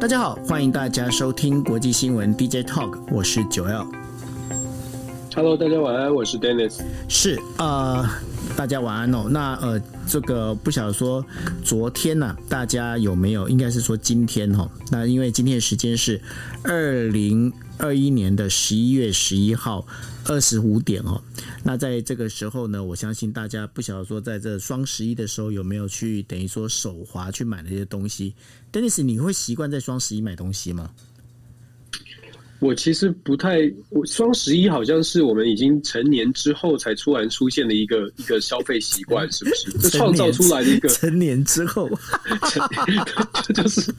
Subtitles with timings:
[0.00, 3.86] 大家好，欢迎大家收听国际新闻 DJ Talk，我是九 L。
[5.34, 6.80] Hello，大家晚安，我是 Dennis。
[7.06, 8.02] 是呃，
[8.56, 9.26] 大家晚安哦。
[9.30, 11.24] 那呃，这个不晓得说
[11.64, 13.48] 昨天呢、大家有没有？
[13.48, 14.70] 应该是说今天哦。
[14.90, 16.20] 那因为今天的时间是
[16.62, 19.86] 二零二一年的十一月十一号
[20.26, 21.20] 二十五点哦。
[21.62, 28.34] 那在这个时候呢，我相信大家不晓得说，在这双十一的时候有没有去等于说手滑去买那些东西
[28.72, 30.90] ？Dennis，你会习惯在双十一买东西吗？
[32.60, 39.72] 我其实不太，我双十一好像是我们已经成年之后才突然出现的一个一个消费习惯，是不是？
[39.80, 41.88] 就创造出来的一个成年之后，
[43.54, 43.92] 就是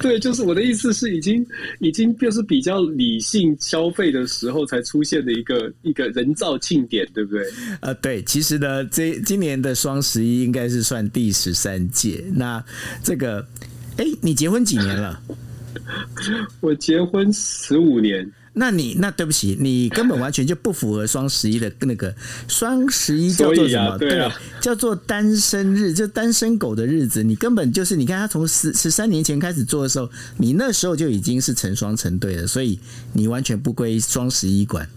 [0.00, 1.46] 对，就是我的意思是，已经
[1.78, 7.44] 已经就是比较理性消费的时候才出现的一个一个人造庆典，对不对？
[7.80, 12.24] 呃，对，其实呢，这今年的双十一应该是算第十三届。
[12.34, 12.62] 那
[13.04, 13.46] 这个，
[13.98, 15.20] 哎，你结婚几年了？
[16.60, 22.14] 我结婚十五年，那你那对不起，你根本完全就不符合双十一的那个
[22.48, 23.90] 双十一叫做什么？
[23.90, 27.22] 啊对，啊、对，叫做单身日，就单身狗的日子。
[27.22, 32.78] 你根本就是，你看他从十十三年前开始做的时候，你那时候就已经是成双成对了，所以
[33.12, 34.88] 你完全不归双十一管。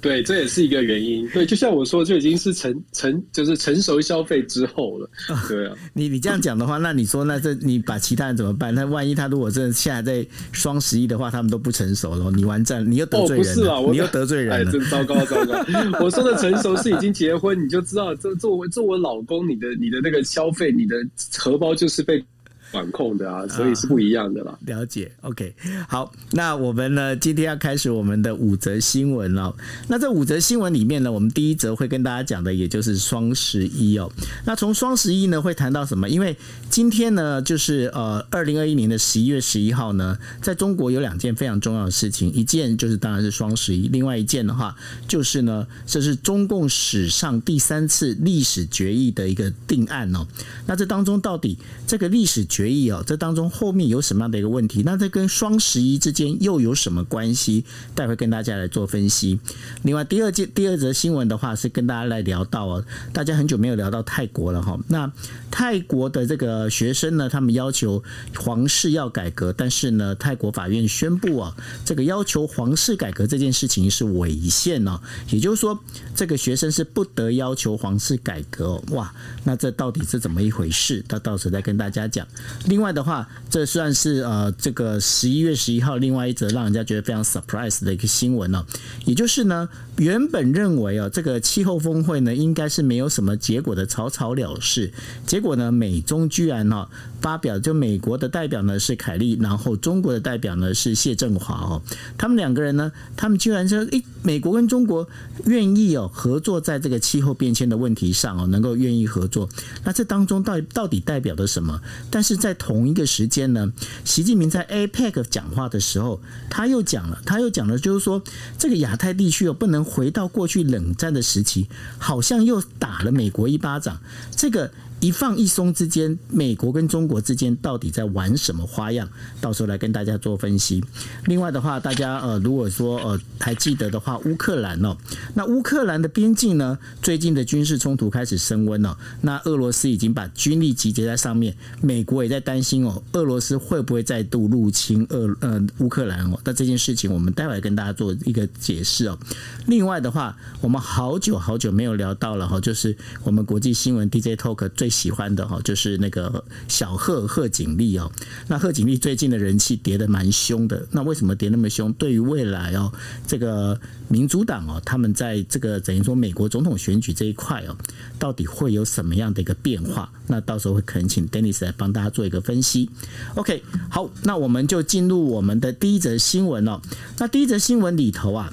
[0.00, 1.28] 对，这也是一个原因。
[1.30, 5.10] 对，就像我说，就已经是成成就是成熟消费之后了。
[5.48, 8.74] 对啊，你你这样讲的话，那你说那这你把其他人怎么办？
[8.74, 13.52] 那万一他如果真的现在在双十一的话，他们都不成熟了，你完蛋，你又得罪人了。
[13.52, 15.64] 哦，不是啊，我你又得罪人了，哎，真糟糕糟糕。
[16.00, 20.96] 我说的成熟是已经结婚，你就知道，这作为作为老公，你的你的那个消费，你的
[21.36, 22.24] 荷包就是被。
[22.70, 24.58] 管控的啊，所以是不一样的啦。
[24.66, 25.54] 了解，OK，
[25.88, 29.54] 好，那我们呢，今天要开始我们的五则新闻了。
[29.88, 34.10] 那这五则新闻里面呢，我们第一则会跟大家讲的，也就是双十一哦。
[34.44, 36.08] 那从双十一呢，会谈到什么？
[36.08, 36.36] 因为
[36.68, 44.74] 今天呢，就是呃，二零二一年的十一月十一号呢，在中国有两件非常重要的事情，一件就是当然是双十一，另外一件的话
[45.06, 50.26] 就是呢，这是中共史上第三次历史决议的一个定案哦。
[50.66, 54.82] 那这当中到底这个历史决决议哦，这当中后面有什么样的一个问题？
[54.84, 57.64] 那这跟双十一之间又有什么关系？
[57.94, 59.40] 待会跟大家来做分析。
[59.82, 62.84] 另外，第二件第二则新闻的话是跟大家来聊到哦，
[63.14, 64.78] 大家很久没有聊到泰国了哈。
[64.88, 65.10] 那
[65.50, 68.02] 泰国的这个学生呢，他们要求
[68.36, 71.56] 皇室要改革，但是呢，泰国法院宣布啊，
[71.86, 75.00] 这个要求皇室改革这件事情是违宪哦，
[75.30, 75.82] 也就是说，
[76.14, 78.78] 这个学生是不得要求皇室改革。
[78.90, 79.10] 哇，
[79.44, 81.02] 那这到底是怎么一回事？
[81.08, 82.26] 他到时候再跟大家讲。
[82.66, 88.64] 另外的话，这算是呃这个十一月十一号另外一则让人家觉得非常 surprise 的一个新闻哦，
[89.04, 94.92] 也就是呢，原本认为哦这个气候峰会呢应该是没有什么结果的草草了事，
[95.26, 96.88] 结果呢美中居然哈
[97.20, 101.82] 发表，就美国的代表呢是凯利，然后中国的代表呢是谢振华哦，
[102.16, 105.08] 他们两个人呢，他们居然说诶美国跟中国
[105.44, 109.48] 愿意哦合作在这个气候变迁的问题上哦，能够愿意合作，
[109.84, 111.80] 那这当中到底到底代表的什么？
[112.10, 113.72] 但是在同一个时间呢，
[114.04, 118.22] 习近平在 APEC 讲话的时候，他又讲了，他又讲了，就是说
[118.58, 124.00] 这个亚太地区哦，不能回到过去冷战的时期，好像又打了美国一巴掌，
[124.34, 124.70] 这个。
[125.00, 129.08] 一放一松之间，美国跟中国之间到底在玩什么花样？
[129.40, 130.84] 到时候来跟大家做分析。
[131.24, 134.94] 另外的话，大家呃，如果说呃还记得的话，乌克兰哦，
[135.34, 138.98] 那乌克兰的边境呢，最近的军事冲突开始升温了。
[139.22, 146.38] 那俄罗斯已经把军力集结在上面，美国也在担心哦，俄罗斯会不会再度入侵俄呃乌克兰哦？
[146.44, 149.18] 那这件事情我们待会跟大家做一个解释哦。
[149.66, 152.94] 另外的话，我们好久好久没有聊到了哈，就是
[153.24, 154.89] 我们国际新闻 DJ Talk 最。
[154.90, 158.10] 喜欢的哈，就是那个小贺贺锦丽哦。
[158.48, 160.86] 那贺锦丽最近的人气跌得蛮凶的。
[160.90, 161.92] 那为什么跌那么凶？
[161.92, 162.92] 对于未来哦，
[163.26, 167.76] 这个民主党哦，他们在这个等于说美国总统选举这一块哦，
[168.18, 170.10] 到底会有什么样的一个变化？
[170.26, 172.90] 那到时候会可能请 Dennis 来帮大家做一个分析。
[173.36, 176.80] OK，好，那我们就进入我们的第一则新闻哦。
[177.18, 178.52] 那第一则新闻里头啊。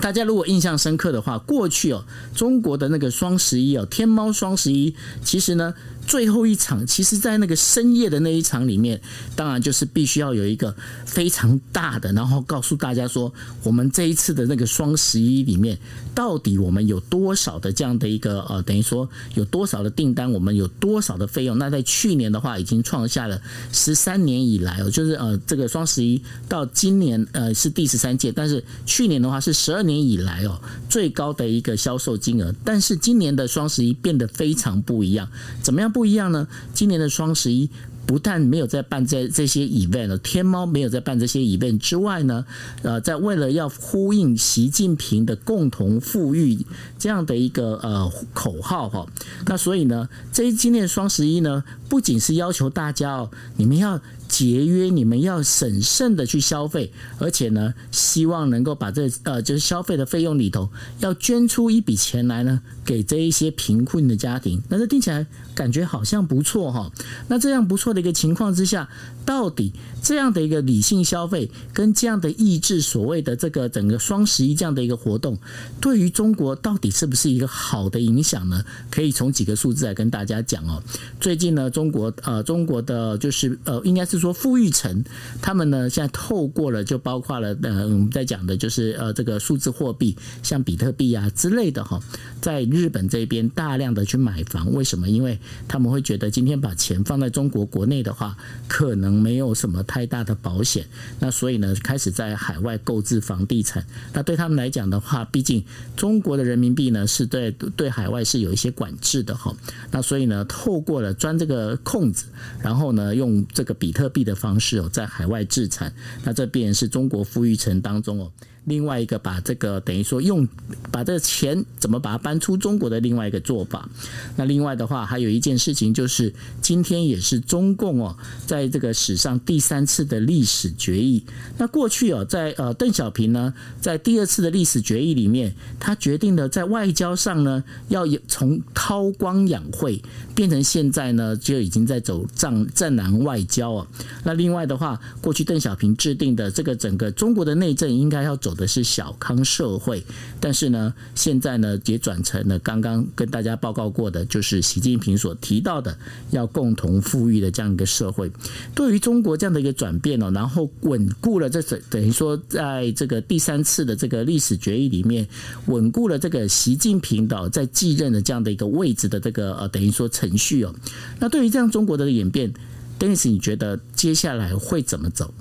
[0.00, 2.04] 大家如果印象深刻的话，过去哦，
[2.34, 5.74] 中国的那个双十一哦，天猫双十一，其实呢。
[6.06, 9.00] 最后一场，其实，在那个深夜的那一场里面，
[9.34, 10.74] 当然就是必须要有一个
[11.04, 13.32] 非常大的，然后告诉大家说，
[13.64, 15.76] 我们这一次的那个双十一里面，
[16.14, 21.58] 到底我们有多少的这样的一个呃，等于说有多少的订单，我们有多少的费用。
[21.58, 23.42] 那在去年的话，已经创下了
[23.72, 32.54] 十三年以来哦，就是呃，这个双十一到今年呃是第十三届，但是去年的话是十二年以来哦最高的一个销售金额。
[32.64, 35.28] 但是今年的双十一变得非常不一样，
[35.60, 35.92] 怎么样？
[35.96, 36.46] 不一样呢？
[36.74, 37.70] 今年的双十一
[38.04, 42.44] 不但没有在办这这些 event，天猫没有在办这些 event 之外呢，
[42.82, 46.66] 呃，在为了要呼应习近平的共同富裕
[46.98, 49.06] 这样的一个呃口号哈，
[49.46, 53.98] 那所以呢，这今年双十一呢，不仅是要求大家哦，你们要。
[54.28, 60.68] 节约，你们要审慎的去消费，而且呢，希望能够把这呃，就是消费的费用里头，
[60.98, 64.60] 要捐出一笔钱来呢，给这一些贫困的家庭。
[64.68, 65.24] 那这听起来
[65.54, 66.90] 感觉好像不错哈。
[67.28, 68.88] 那这样不错的一个情况之下，
[69.24, 75.38] 到底这样的一个理性消费跟这样的抑制所谓的这个整个双十一这样的一个活动，
[75.80, 78.64] 对于中国到底是不是一个好的影响呢？
[78.90, 80.82] 可以从几个数字来跟大家讲哦。
[81.20, 84.16] 最近呢，中国呃，中国的就是呃，应该是。
[84.16, 85.04] 说说富裕层，
[85.40, 92.00] 他们呢现在透过了，就包括了呃，我们在讲的就是呃，这个数字货币，像比特币啊之类的哈，
[92.40, 95.08] 在日本这边大量的去买房，为什么？
[95.08, 95.38] 因为
[95.68, 98.36] 他们会觉得今天把钱放在中国国内的话，
[98.66, 100.84] 可能没有什么太大的保险，
[101.20, 103.86] 那所以呢，开始在海外购置房地产。
[104.12, 105.62] 那对他们来讲的话，毕竟
[105.94, 109.54] 中国的人民币呢是对对海外是有一些管制的哈，
[109.92, 112.26] 那所以呢，透过了钻这个空子，
[112.60, 114.05] 然后呢，用这个比特。
[114.08, 115.92] 币的方式哦，在海外置产，
[116.24, 118.32] 那这必然是中国富裕层当中哦。
[118.66, 120.46] 另外一个把这个等于说用
[120.92, 123.88] 把这个钱怎么把它搬出中国的另外一个做法。
[124.36, 131.24] 那另外的话，还有一件事情就是今天也是中共哦，在这个史上第三次的历史决议。
[131.58, 140.02] 那过去哦，在呃邓小平呢，在第二次的历史决议里面，他决定了在外交上呢，要从韬光养晦
[140.34, 143.86] 变成现在呢就已经在走战战狼外交啊。
[144.24, 150.02] 那另外的话，过去邓小平制定的这个整个中国的内政应该要走的是小康社会，
[150.40, 155.96] 但是呢，现在呢也转成了刚刚跟大家报告过的，就是习近平所提到的
[156.30, 158.30] 要共同富裕的这样一个社会。
[158.74, 165.28] 对于中国这样的一个转变哦，然后稳固了这等等于说，在这个第三次的这个历史决议里面，
[165.66, 170.74] 稳固了这个习近平的在继任的这样的一个位置的这个呃等于说程序哦。
[171.18, 172.52] 那对于这样中国的演变
[172.98, 175.34] ，Dennis，你觉得接下来会怎么走？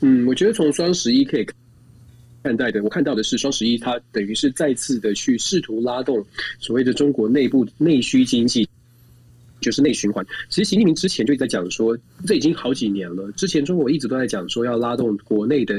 [0.00, 1.46] 嗯，我觉得从双十一可以
[2.42, 6.24] 看待的，我看到的是双十一，它等于是再次的去试图拉动
[6.58, 8.68] 所谓的中国内部内需经济，
[9.60, 10.24] 就是内循环。
[10.48, 15.74] 其实习近平之前就在讲说，这已经好几年了，之前中国一直都在讲说要拉动国内的。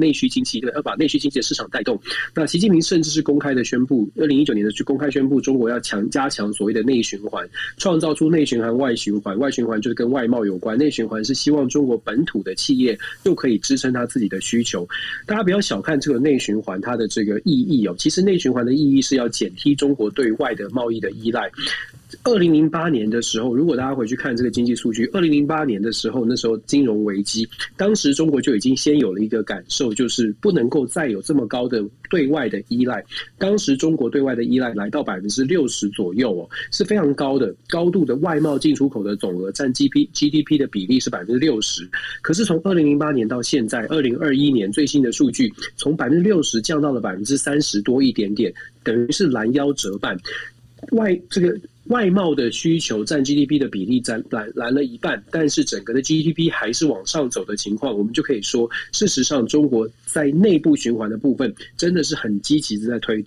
[0.00, 2.00] 内需经济对，要把内需经济的市场带动。
[2.34, 9.38] 那习近平甚至是公开的宣布，二零一九年的去公开宣布，中国要强加强所谓的内循环，创造出内循环、外循环。
[9.38, 14.88] 外循环就是跟外贸有关，内循环是希望中国本土的企业又可以支撑他自己的需求。
[15.26, 21.50] 大家不要小看这个内循环它的这个意义哦，其实内循环的意义是要减低中国对外的贸易的依赖。
[22.22, 33.02] 二零零八年的时候，如果大家回去看这个经济数据，二零零八年的时候，那时候金融危机，当时中国就已经先有了一个感受，就是不能够再有这么高的对外的依赖。
[33.38, 41.88] 当时中国对外的依赖来到百分之六十左右哦，是非常高的，高度的外贸进出口的总额占 G P G D P 的比例是百分之六十。
[42.20, 48.52] 可是从二零零八年到现在，二零二一年最新的数据，从百分之六十降到了百分之三十多一点点，
[48.84, 50.14] 等于是拦腰折半。
[50.92, 51.58] 外这个。
[51.90, 63.24] 外贸的需求占 GDP 的比例占拦拦了一半，但是整个的 GDP 还是往上走的情况，我们就可以说，事实上中国在内部循环的部分真的是很积极的在推。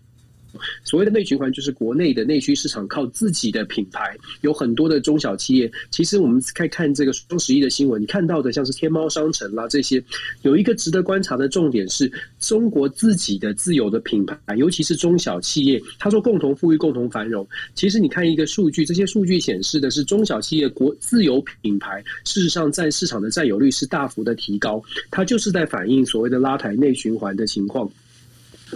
[0.84, 5.72] 所谓的内循环，就是国内的内需市场靠自己的品牌，有很多的中小企业。
[5.92, 10.04] 其实我们看看这个双十一的新闻，你看到的像是天猫商城啦这些，
[10.42, 15.82] 有一个值得观察的重点是中国自己的自有的品牌，尤其是中小企业。
[16.00, 17.48] 他说共同富裕、共同繁荣。
[17.76, 27.90] 其实你看一个数据，这些数据显示的是中小企业国自有品牌，事实上在市场的占有率是大幅的提高，它就是在反映所谓的拉抬内循环的情况。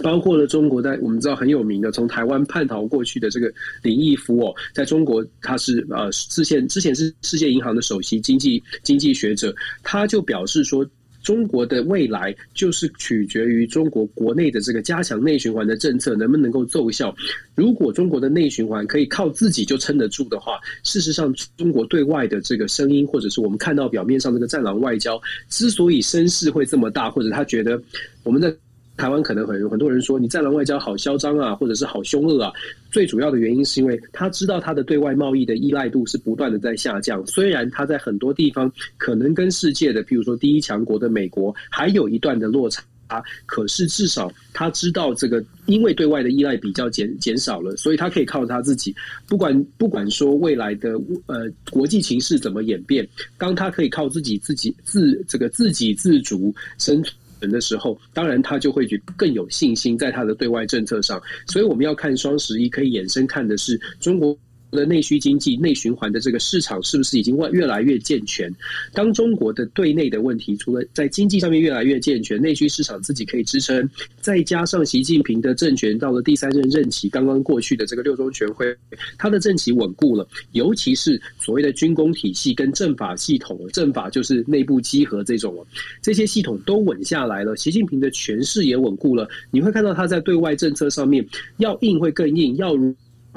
[0.02, 3.52] 包括了中国在我们知道很有名的从台湾叛逃过去的这个
[3.82, 10.88] 林毅夫哦，在中国他是呃之前之前是世界银行的首席经济经济学者，他就表示说，
[11.22, 17.14] 中国的未来就是取决于中国国内的这个加强内循环的政策能不能够奏效。
[17.54, 27.80] 如果中国的内循环可以靠自己就撑得住的话，事实上中国对外的这个声音，或者是我们看到表面上这个战狼外交之所以声势会这么大，或者他觉得
[28.22, 28.56] 我们的。
[28.98, 32.52] 台湾可能很有很多人说，你战狼外交好嚣张啊，或者是好凶恶啊。
[32.90, 37.26] 最主要的原因是因为他知道他的对外贸易的依赖度是不断的在下降。
[37.26, 42.82] 虽然他在很多地方可能跟世界的，譬如说第一强国的美国还有一段的落差。
[43.08, 48.94] 啊，可是至少他知道这个，因为对外的依赖比较减减少了，所以他可以靠他自己。
[49.26, 50.90] 不管不管说未来的
[51.24, 57.16] 呃国际情势怎么演变，当他可以靠自己自己自这个自给自足生存
[57.50, 61.20] 的时候，当然他就会去更有信心在他的对外政策上。
[61.46, 64.34] 所以我们要看双十一，可以衍生看的是中国。
[64.70, 68.54] 的内需经济内循环的这个市场是不是已经越来越健全？
[68.92, 73.88] 当中国的对内的问题，除了在经济上面越来越健全，内需市场自己可以支撑，
[74.20, 78.76] 再加上习近平的政权到了第三任任期，刚刚过去的这个六中全会，
[79.16, 85.66] 他的政企稳固了，尤其是所谓的军工体系跟政法系统，政法就是内部稽核这种，
[86.02, 91.26] 这些系统都稳下来了，习近平的权势也稳固了，你会看到他在对外政策上面
[91.58, 92.78] 要硬会更硬，要。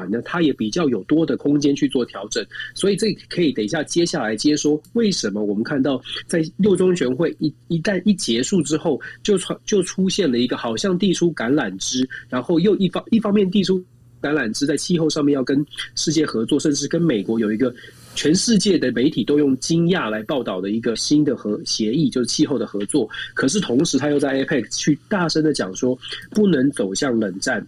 [0.09, 13.83] 那他也比较有多的空间去做调整，所以这可以等一下接下来接说，为什么我们看到在六中全会一一旦一结束之后，就出就出现了一个好像递出橄榄枝，然后又一方一方面递出
[14.21, 15.65] 橄榄枝，在气候上面要跟
[15.95, 17.73] 世界合作，甚至跟美国有一个
[18.13, 23.09] 全世界的媒体都用惊讶来报道的一个新的合协议，就是气候的合作。
[23.33, 25.97] 可是同时他又在 APEC 去大声的讲说，
[26.29, 27.65] 不能走向冷战。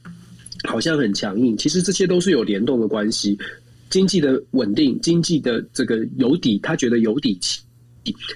[0.63, 3.37] 好像很强硬，其实这些都是有联动的关系。
[3.89, 7.61] 经济的稳定，经济的这个有底，他觉得有底气，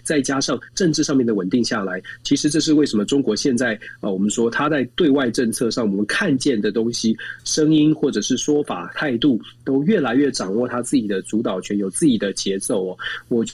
[0.03, 12.97] 再加上政治上面的稳定下来，其实这是为什么中国现在啊，我们说他在对外政策上，我们看见的东西、声音或者是说法、态度，都越来越掌握他自己的主导权，有自己的节奏哦。
[13.27, 13.53] 我觉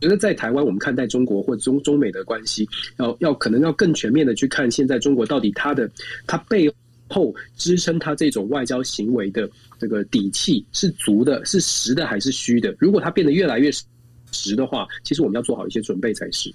[0.00, 5.88] 得在台湾，我们看待中国或中中美的关系，要要可能要更全面的去看现在中国到底它的
[6.26, 6.68] 它背
[7.08, 12.74] 后支撑他这种外交行为的这个底气是足的，是实的还是虚的？
[12.78, 13.70] 如果他变得越来越
[14.32, 16.50] 实的话，其实我们要做好一些准备才是。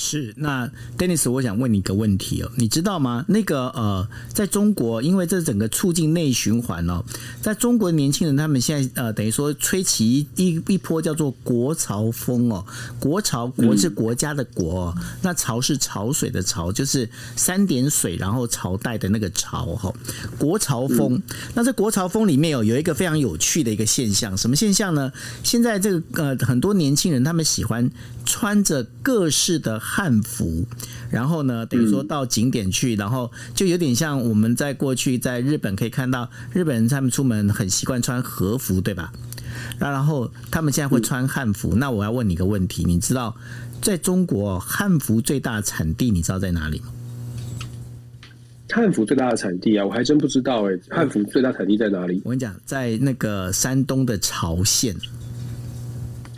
[0.00, 3.24] 是，那 Dennis，我想问你一个问题哦，你知道吗？
[3.26, 7.04] 那个呃，在中国，因为这整个促进内循环哦，
[7.42, 12.64] 在中国的年轻人他们现在呃，等于说吹起一一波叫做国潮风哦，
[13.00, 19.92] 国潮国是国家的国，哦，那潮是潮水的潮，就是三点水然后朝代的那个潮哈，
[20.38, 21.20] 国潮风。
[21.54, 25.10] 那这国潮风里面有有一个非常有趣的一个现象，什么现象呢？
[25.42, 27.90] 现在这个呃，很多年轻人他们喜欢
[28.24, 29.82] 穿着各式的。
[29.90, 30.66] 汉服，
[31.10, 39.10] 然后呢，等于说到景点去，然后就有点像我们在过去在日本可以看到日本人他们出门很习惯穿和服，对吧？
[39.80, 41.74] 那然后他们现在会穿汉服。
[41.76, 43.34] 那我要问你一个问题，你知道
[43.80, 46.88] 在中国汉服最大的产地你知道在哪里吗？
[48.70, 50.78] 汉服最大的产地啊，我还真不知道哎。
[50.90, 52.20] 汉服最大产地在哪里？
[52.24, 54.94] 我跟你讲，在那个山东的曹县。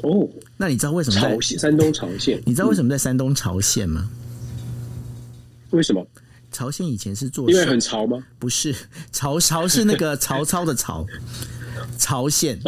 [0.03, 0.29] 哦。
[0.61, 2.39] 那你知道为什么在山东曹县？
[2.45, 4.07] 你知道为什么在山东曹县吗？
[5.71, 6.07] 为什么？
[6.53, 8.23] 曹县以前是做，因为很潮吗？
[8.39, 8.75] 不是，
[9.11, 11.07] 曹曹是那个曹操 的曹，
[11.97, 12.61] 曹县。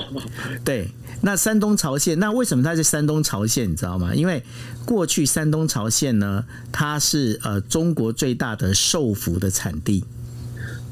[0.65, 0.89] 对，
[1.21, 3.71] 那山东曹县，那为什么它是山东曹县？
[3.71, 4.15] 你知道吗？
[4.15, 4.43] 因为
[4.87, 10.03] 过去山东曹县呢，它是呃中国最大的寿服的产地。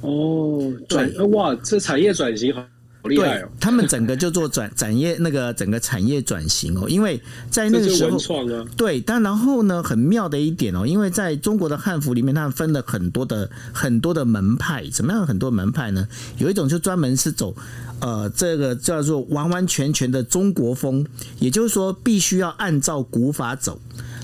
[0.03, 2.63] 哦，转哇，这产业转型好。
[3.03, 8.19] 对，他们整个就做转产业那个整个产业转型哦，因为在那个时候，
[8.77, 15.27] 对，但然后呢，很妙的一点哦，因为在中国的汉服里面，他们分了很多的很多的门派，怎么样？
[15.27, 16.07] 很多门派呢？
[16.39, 17.55] 有一种就专门是走
[18.01, 21.07] 呃这个叫做完完全全的中国风，
[21.39, 23.81] 也就是说必须要按照古法走。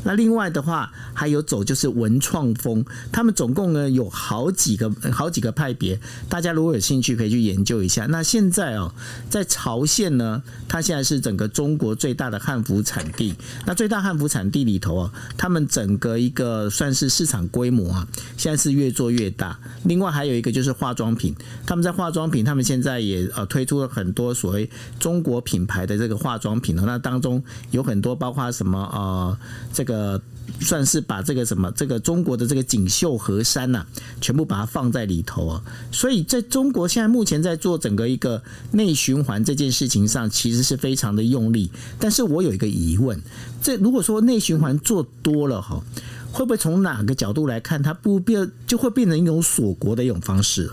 [0.07, 5.99] 那另外的话，还有走就是文创风，他们总共呢有好几个好几个派别，
[6.29, 8.07] 大家如果有兴趣可以去研究一下。
[8.07, 8.95] 那现在哦，
[9.29, 13.35] 在曹县呢，它现在是整个中国最大的汉服产地。
[13.67, 19.59] 那最大汉服产地里头啊，他们整个一个算是市场规模啊，现在是越做越大。
[19.83, 21.35] 另外还有一个就是化妆品，
[21.67, 24.71] 他们在化妆品，他们现在也呃推出了很多所谓
[25.01, 29.37] 中国品牌的这个化妆品，那当中有很多包括什么呃
[29.73, 29.96] 这个。
[29.97, 30.21] 呃，
[30.61, 33.87] 算是把这个什么，这个中国的这个锦绣河山呐、
[34.21, 35.63] 全部把它放在里头啊。
[35.91, 41.71] 所以在中国现在目前在做整个一个内循环这件事情上，其实是非常的用力。
[41.99, 43.19] 但是我有一个疑问，
[43.63, 45.83] 这如果说内循环做多了哈，
[46.31, 50.71] 会不会从哪个角度来看，它不变就会变成一种锁国的一种方式？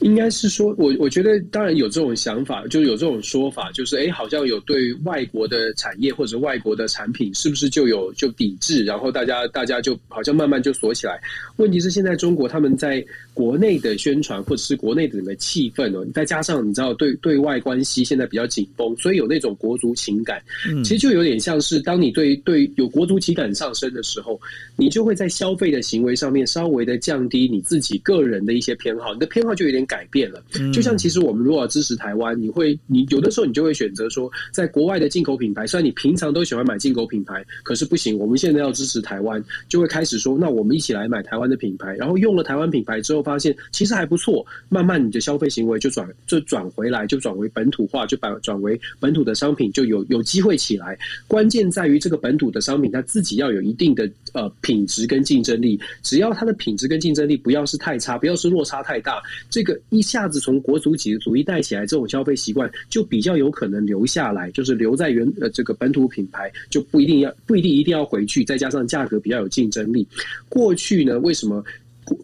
[0.00, 11.20] 应该是说，我我觉得当然有这种想法，就有这种说法，就是哎，好像有对外国的产业或者外国的产品，是不是就有就抵制，然后大家大家就好像慢慢就锁起来。
[11.56, 13.04] 问题是现在中国他们在
[13.34, 20.40] 国内的宣传或者是国内的整个气氛哦，再加上你知道对对外关系现在比较紧绷，所以有那种国足情感，
[20.84, 24.40] 其实就有点像是当你对对有国足情感上升的时候，
[24.76, 29.80] 你就会在消费的行为上面稍微的降低你自己个人的一些偏好，你的偏好就有点。
[29.90, 30.40] 改变了，
[30.72, 50.98] 就像其实我们如果要支持台湾，你会你有的时候你就会选择说，在国外的进口品牌，虽然你平常都喜欢买进口品牌，可是不行，我们现在要支持台湾，就会开始说，那我们一起来买台湾的品牌，然后用了台湾品牌之后，发现其实还不错，慢慢你的消费行为就转就转回来，就转为本土化，就把转为本土的商品就有有机会起来。
[51.28, 59.78] 关键在于这个本土的商品，它自己要有一定的呃品质跟竞争力，只要它的品质跟竞争力不要是太差，不要是落差太大，这个。
[59.90, 70.06] 一下子从国足几族主义带起来，这种消费习惯就比较有可能留下来，就是留在原呃这个本土品牌，就不一定要不一定一定要回去，再加上价格比较有竞争力。
[70.48, 71.62] 过去呢，为什么？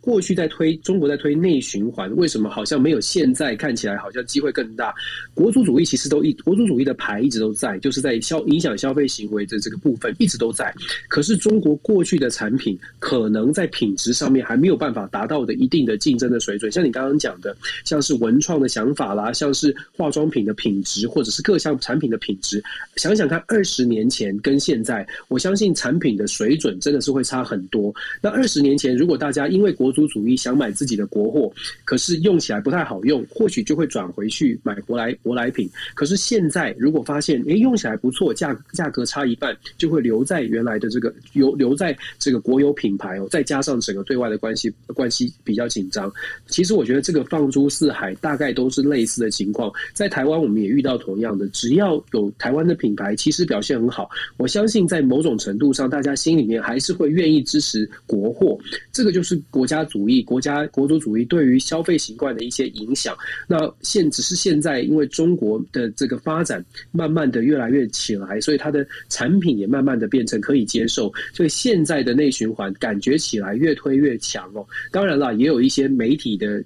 [0.01, 4.95] 过去在推中国在推内循环，为什么好像没有现在看起来好像机会更大？
[5.35, 10.75] 国族主义其实都一国族主义的牌一直都在，就是在消影响消费行为的这个部分一直都在。
[11.09, 22.63] 可是中国过去的产品可能在品质上面还没有办法达到的一定的竞争的水准，像你刚刚讲的，像是文创的想法啦，像是化妆品的品质，或者是各项产品的品质，
[22.97, 27.95] 想想看，二十年前跟现在，我相信产品的水准真的是会差很多。
[28.21, 31.53] 那二十年前，如果大家因为国族主义想买自己的国货，
[31.85, 35.69] 可是用起来不太好用，或许就会转回去买舶来舶来品。
[35.95, 43.29] 可是现在如果发现，诶，用起来不错，价价格差一半，就会留在原来的这个留留在这个国有品牌哦。
[43.31, 46.11] 再加上整个对外的关系关系比较紧张，
[46.47, 49.71] 其实我觉得这个放诸四海，大概都是类似的情况。
[49.93, 58.59] 在台湾我们也遇到同样的，只要有台湾的品牌，其实表现很好，我相信在某种程度上，大家心里面还是会愿意支持国货。
[58.91, 59.66] 这个就是国。
[59.67, 63.17] 国家主义、国家国族主义对于消费习惯的一些影响，
[63.49, 74.65] 那现只是现在，因为中国的这个发展慢慢的越来越起来，所以它的产品也慢慢的变成可以接受，所以现在的内循环感觉起来越推越强哦。
[74.93, 76.63] 当然了，也有一些媒体的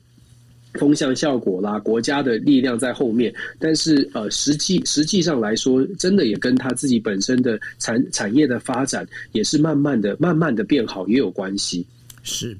[0.75, 11.87] 风向效果啦，国家的力量在后面，但是呃，实际实际上来说，真的也跟他自己本身的产产业的发展也是慢慢的、慢慢的变好也有关系，
[12.23, 12.55] 是。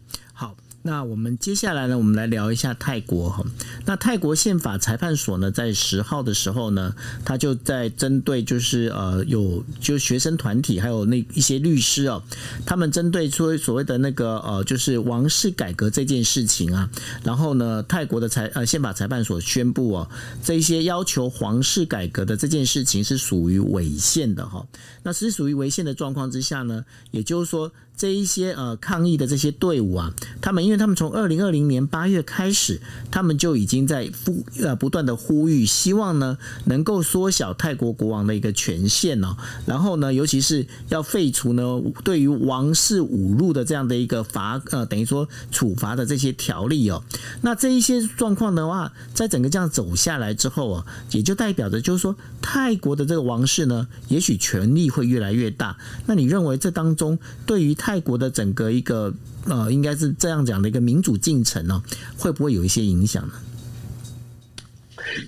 [0.83, 3.45] 那我们接下来呢，我们来聊一下泰国哈。
[3.85, 12.23] 那泰国宪法裁判所呢，在十号的时候呢，他就在针对就是呃有就学生团体还有那一些律师哦，
[12.65, 16.89] 他们针对说所谓的那个呃就是王室改革这件事情啊，
[17.23, 20.09] 然后呢，泰国的裁呃宪法裁判所宣布哦，
[20.43, 24.67] 这一些要求皇室改革的这件事情是属于违宪的哈。
[25.03, 27.71] 那是属于违宪的状况之下呢，也就是说。
[28.01, 39.37] 这一些呃抗议的这些队伍啊，他们因为他们从二零二零年八月开始，他们就已经在呼呃不断的呼吁，希望呢能够缩小泰国国王的一个权限哦，
[39.67, 47.05] 然后呢，尤其是要废除呢对于王室侮辱的这样的一个罚呃等于说处罚的这些条例哦。
[47.43, 55.77] 那这一些状况的话，在整个这样走下来之后啊，也就代表着就是说泰国的这个王室呢，也许权力会越来越大。
[56.07, 59.13] 那你认为这当中对于泰泰国的整个一个
[59.47, 61.83] 呃，应该是这样讲的一个民主进程呢，
[62.17, 63.33] 会不会有一些影响呢？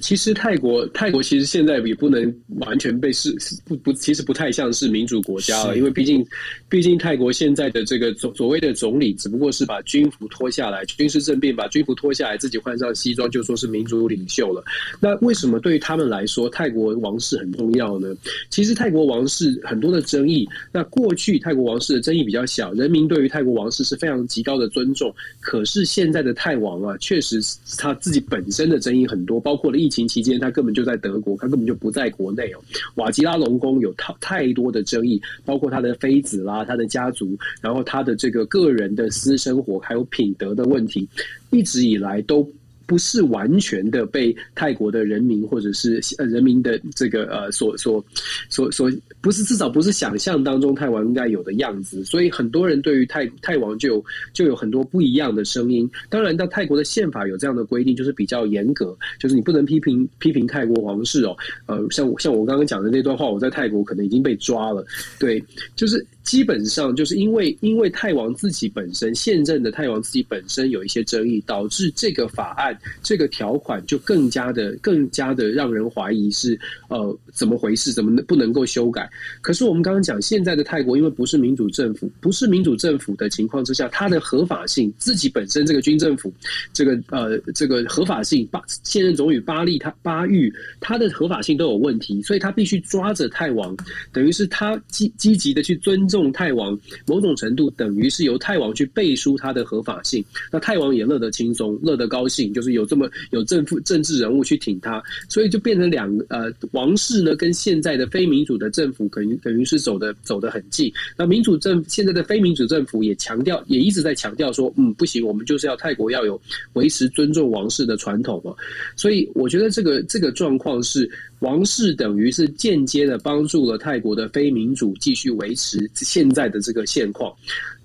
[0.01, 6.25] 其实泰国，泰国其实现在也不能完全被是不不，其实不太像是民主国家了，因为毕竟，
[6.69, 14.63] 毕竟泰国现在的这个所所谓的总理，只不过是把军服脱下来，军事政变把军服脱下来，自己换上西装，就说是民主领袖了。
[15.01, 18.15] 那为什么对于他们来说，泰国王室很重要呢？
[18.51, 25.15] 其实泰国王室很多的争议，那过去泰国王室的争议比较小，人民对于泰国王室是非常极高的尊重。
[25.41, 27.41] 可是现在的泰王啊，确实
[27.79, 29.62] 他自己本身的争议很多，包括。
[29.71, 32.61] 疫情期间，他根本就在德国，他根本就不在国内哦。
[32.95, 41.09] 瓦吉拉龙宫有太太多的争议，包括他的妃子啦、他的家族，然后他的这个个人的私生活，还有品德的问题，
[41.51, 42.49] 一直以来都。
[42.87, 48.05] 不是完全的被泰国的人民或者是人民的这个呃所所
[48.49, 48.91] 所所
[49.21, 55.89] 不是至少不是想象当中泰王应该有的样子，所以很多人对于泰泰王就有就有很多不一样的声音。
[56.09, 61.37] 当然，到泰国的宪法有这样的规定，就是比较严格，就是你不能批评批评泰国皇室哦。
[61.67, 64.85] 呃，像像我刚刚讲的那段话，我在泰国可能已经被抓了。
[65.19, 65.43] 对，
[65.77, 76.57] 就是基本上就是因为因为泰王自己本身现任的泰王自己本身有一些争议，导致这个法案这个条款就更加的更加的让人怀疑是
[76.89, 79.11] 呃怎么回事，怎么不能够修改？
[79.41, 86.33] 可是我们刚刚讲现在的泰国因为不是民主政府，不是民主政府的情况之下，它的合法性自己本身这个军政府
[86.73, 93.77] 这个呃这个合法性巴现任总理巴利他巴育他的合法性都有问题，所以他必须抓着泰王，
[94.13, 96.09] 等于是他积积极的去尊。
[96.13, 110.93] 这种泰王某种程度等于是由泰王去背书他的合法性，那泰王也乐得轻松，乐得高兴，就是有这么有政府政治人物去挺他，所以就变成两呃王室呢跟现在的非民主的政府等于等于是走的走得很近。
[111.17, 116.39] 那民主政现在的非民主政府也强调，也一直在强调说，嗯，不行，我们就是要泰国要有
[116.75, 118.55] 维持尊重王室的传统嘛。
[118.97, 121.11] 所以我觉得这个这个状况是。
[121.43, 127.35] 王室等于是间接的帮助了泰国的非民主继续维持现在的这个现况。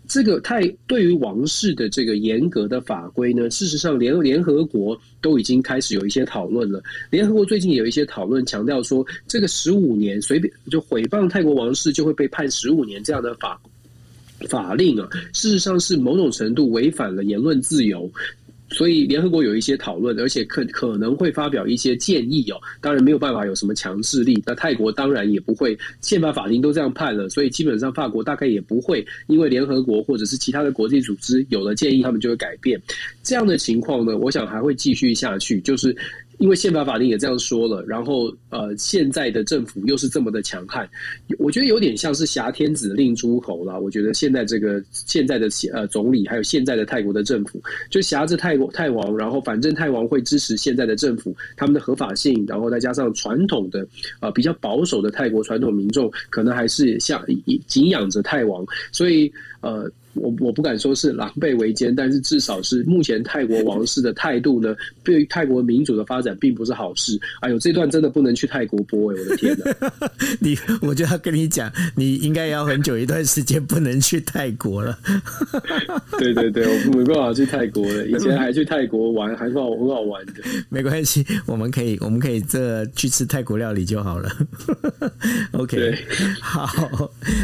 [0.10, 6.82] 这个泰对于王室的这个严格的法规呢，事实上联联合国都已经开始有一些讨论了。
[7.10, 13.60] 联合国最近有一些讨论，强调说这个十五年随便就诽谤泰国王室就会被判十五年这样的法
[14.47, 18.10] 法令啊，事实上是某种程度违反了言论自由。
[18.78, 22.62] 所以联合国有一些讨论，而且可可能会发表一些建议哦。
[22.80, 24.44] 当然没有办法有什么强制力。
[24.46, 32.80] 那泰国当然也不会，宪法法庭都这样判了，所以基本上法国大概也不会因为联合国或者是其他的国际组织有了建议，他们就会改变。
[33.24, 35.98] 这样的情况呢，我想还会继续下去，就是。
[36.38, 40.88] 因为宪法法令也这样说了，然后呃，现在的政府又是这么的强悍，
[41.39, 43.80] 我觉得有点像是挟天子令诸侯了。
[43.80, 53.88] 我觉得现在这个现在的呃总理，还有现在的泰国的政府，就挟着泰国泰王，然后反正泰王会支持现在的政府，他们的合法性，然后再加上传统的
[54.19, 57.26] 呃比较保守的泰国传统民众，可能还是像
[57.65, 59.89] 敬仰着泰王，所以呃。
[60.17, 67.19] 我我不敢说是狼狈为奸，但是至少是目前泰国王室的态度呢，对于泰国民主的发展并不是好事。
[67.41, 70.10] 哎呦，这段真的不能去泰国播哎，我的天哪！
[70.39, 74.97] 你我就要跟你讲，你应该要很久一段时间不能去泰国了。
[76.17, 78.06] 对对对，我没办法去泰国了。
[78.08, 80.34] 以前还去泰国玩，还是好很好玩的。
[80.69, 84.30] 没关系，我们可以我们可以这去吃泰国料理就好了。
[85.51, 85.97] OK，
[86.41, 86.65] 好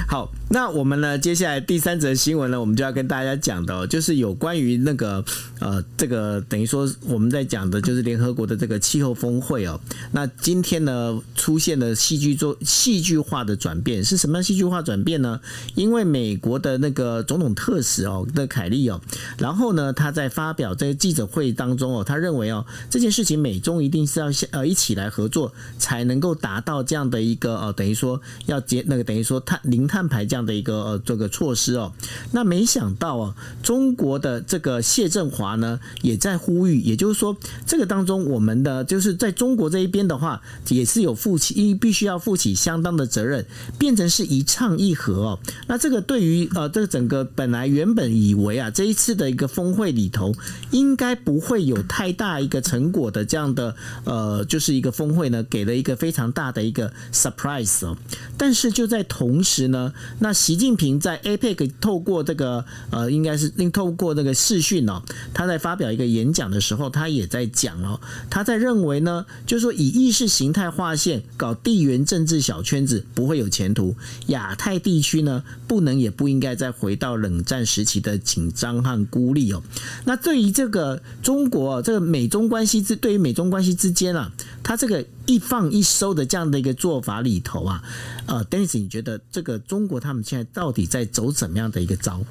[0.08, 1.18] 好，那我们呢？
[1.18, 2.60] 接下来第三则新闻呢？
[2.64, 5.22] 我们就要跟大家讲的，就是有关于那个
[5.60, 9.78] 呃，这个等于说我们在讲的就是联合国的这个气候峰会哦。
[10.14, 15.42] 那今天呢，出现了戏剧做戏剧化的转变，是什么样戏剧化转变呢？
[15.76, 19.02] 因为美国的那个总统特使哦的凯利哦，
[19.38, 31.92] 然后呢，他在发表这个记者会当中哦，他认为哦，这件事情美中一定是要呃一起来合作，才能够达到这样的一个呃，等于说要结那个等于说碳零碳排这样的一个呃这个措施哦。
[32.32, 43.46] 那没想到啊，中国的这个谢振华呢，也在呼吁，也就是说，这个当中我们的就是在中国这一边的话，也是有负起，因必须要负起相当的责任，
[43.78, 45.40] 变成是一唱一和哦。
[45.68, 50.34] 那这个对于呃，这个整个本来原本以为啊，这一次的一个峰会里头，
[50.72, 53.76] 应该不会有太大一个成果的这样的
[54.06, 57.98] 呃，就是一个峰会呢，给了一个非常大的一个 surprise 哦。
[58.38, 65.04] 但是就在同时呢，那习近平在 APEC 透过这这个呃，应该是另透过那个视讯哦，
[65.36, 73.96] 他在发表一个演讲的时候，他也在讲哦，他在认为呢，就是说以意识形态划线搞地缘政治小圈子不会有前途，
[74.28, 79.62] 亚太地区呢不能也不应该再回到冷战时期的紧张和孤立哦。
[80.06, 84.32] 那对于这个中国这个美中关系之对于美中关系之间啊，
[84.64, 87.84] 他这个一放一收的这样的一个做法里头啊，
[88.28, 92.22] 呃，Dennis，你觉得这个中国他们现在到底在走怎么样的一个招？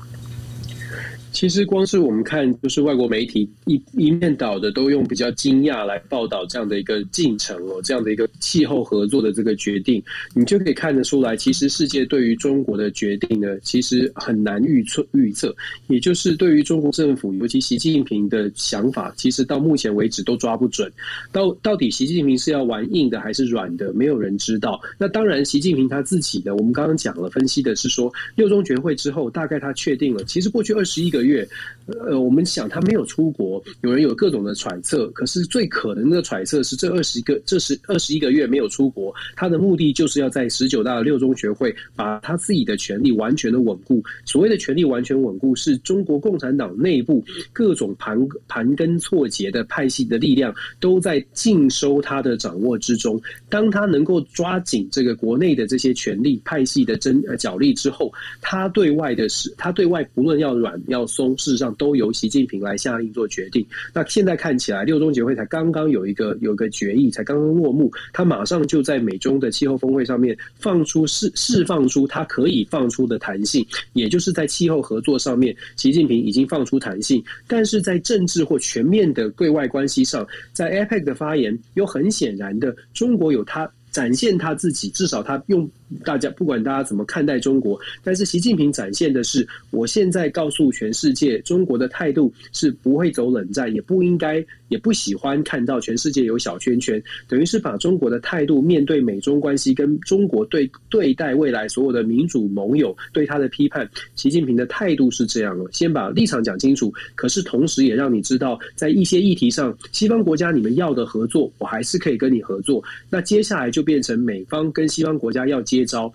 [1.32, 10.02] 其实光是我们看，就是外国媒体一一面倒的都用比较惊讶来报道这样的一个进程哦，这样的一个气候合作的这个决定，
[10.34, 15.54] 你就可以看得出来，其实世界对于中国的决定呢，其实很难预测预测。
[15.88, 20.92] 也就是对于中国政府，尤其习近平的想法，其实到目前为止都抓不准。
[21.32, 24.78] 到到底习近平是要玩硬的还是软的，没有人知道。
[24.98, 31.21] 那当然，习近平他自己的，我们刚刚讲了，分析的是说六中全会之后，大概他确定了，其实过去二十一个。
[31.22, 31.48] 月。
[31.86, 44.02] 呃，我们想他没有出国，有人有各种的揣测，可是最可能的揣测是这二十个这十二十一个月没有出国，他的目的就是要在十九大的六中全会把他自己的权力完全的稳固。
[44.24, 48.16] 所谓的权力完全稳固，是中国共产党内部各种盘
[48.46, 53.20] 盘根错节的派系的力量都在尽收他的掌握之中。
[53.48, 61.71] 当他能够抓紧这个国内的这些权力派系的争呃角力之后，他对外的是他对外不论要软要松，事实上。
[61.74, 63.66] 都由习近平来下令做决定。
[63.92, 77.22] 那现在看起来，六中全会才刚刚有一个有一个决议，才刚刚落幕，他马上就在美中的气候峰会上面放出释释放出他可以放出的弹性，也就是在气候合作上面，习近平已经放出弹性。
[77.46, 85.70] 但是在政治或全面的对外关系上，在 APEC 的发言，又很显然的，中国有他展现他自己，至少他用。
[86.04, 112.82] 大家不管大家怎么看待中国，但是习近平展现的是，我现在告诉全世界，中国的态度是不会走冷战，也不应该，也不喜欢看到全世界有小圈圈，等于是把中国的态度面对美中关系，跟中国对对待未来所有的民主盟友对他的批判，习近平的态度是这样了，先把立场讲清楚，可是同时也让你知道，在一些议题上，西方国家你们要的合作，我还是可以跟你合作。
[113.10, 116.12] 那接下来就变成美方跟西方国家要接招。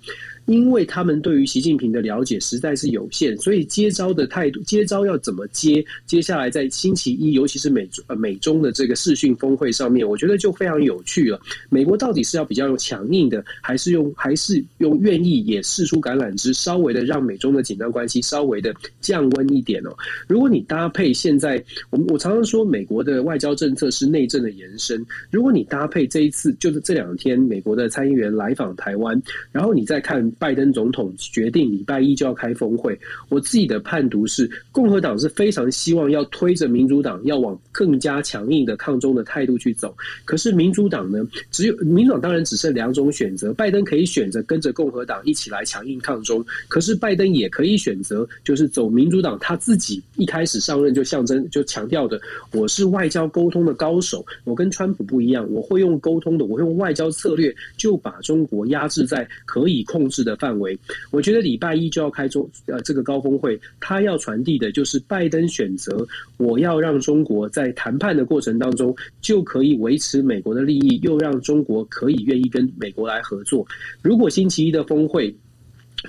[0.47, 5.83] 因为他们对于习近平的了解实在是有限，所以接招的态度，接招要怎么接？
[6.05, 11.37] 接下来在星期一，尤其是美呃美中的这个视讯峰会上面，我觉得就非常有趣了。
[11.69, 19.93] 美国到底是要比较用强硬的，还是用还是用愿意也试出橄榄枝，稍微的让美中的紧张关系稍微的降温一点哦？
[20.29, 30.25] 如果你搭配现在，我们我常常说美国的外交政策是内政的延伸，如果你搭配这一次就是这两天美国的参议员来访台湾，然后你再看。
[30.39, 32.97] 拜登总统决定礼拜一就要开峰会，
[33.29, 39.95] 我自己的判读是，共和党是非常希望要推着民主党要往更加强硬的抗中的态度去走。
[40.25, 52.19] 可是民主党呢，只有民主党当然只剩两种选择，拜登可以选择跟着共和党一起来强硬抗中，可是拜登也可以选择就是走民主党他自己一开始上任就象征就强调的，
[52.51, 60.77] 我是外交沟通的高手，我跟川普不一样，我会用沟通的，我用外交策略就把中国压制在可以控制的范围，
[61.09, 66.05] 我觉得礼拜一就要开中呃这个高峰会，他要传递的就是拜登选择，
[66.37, 73.65] 我要让中国在谈判的过程当中就可以维持美国的利益，又让中国可以愿意跟美国来合作。
[74.01, 75.33] 如果星期一的峰会，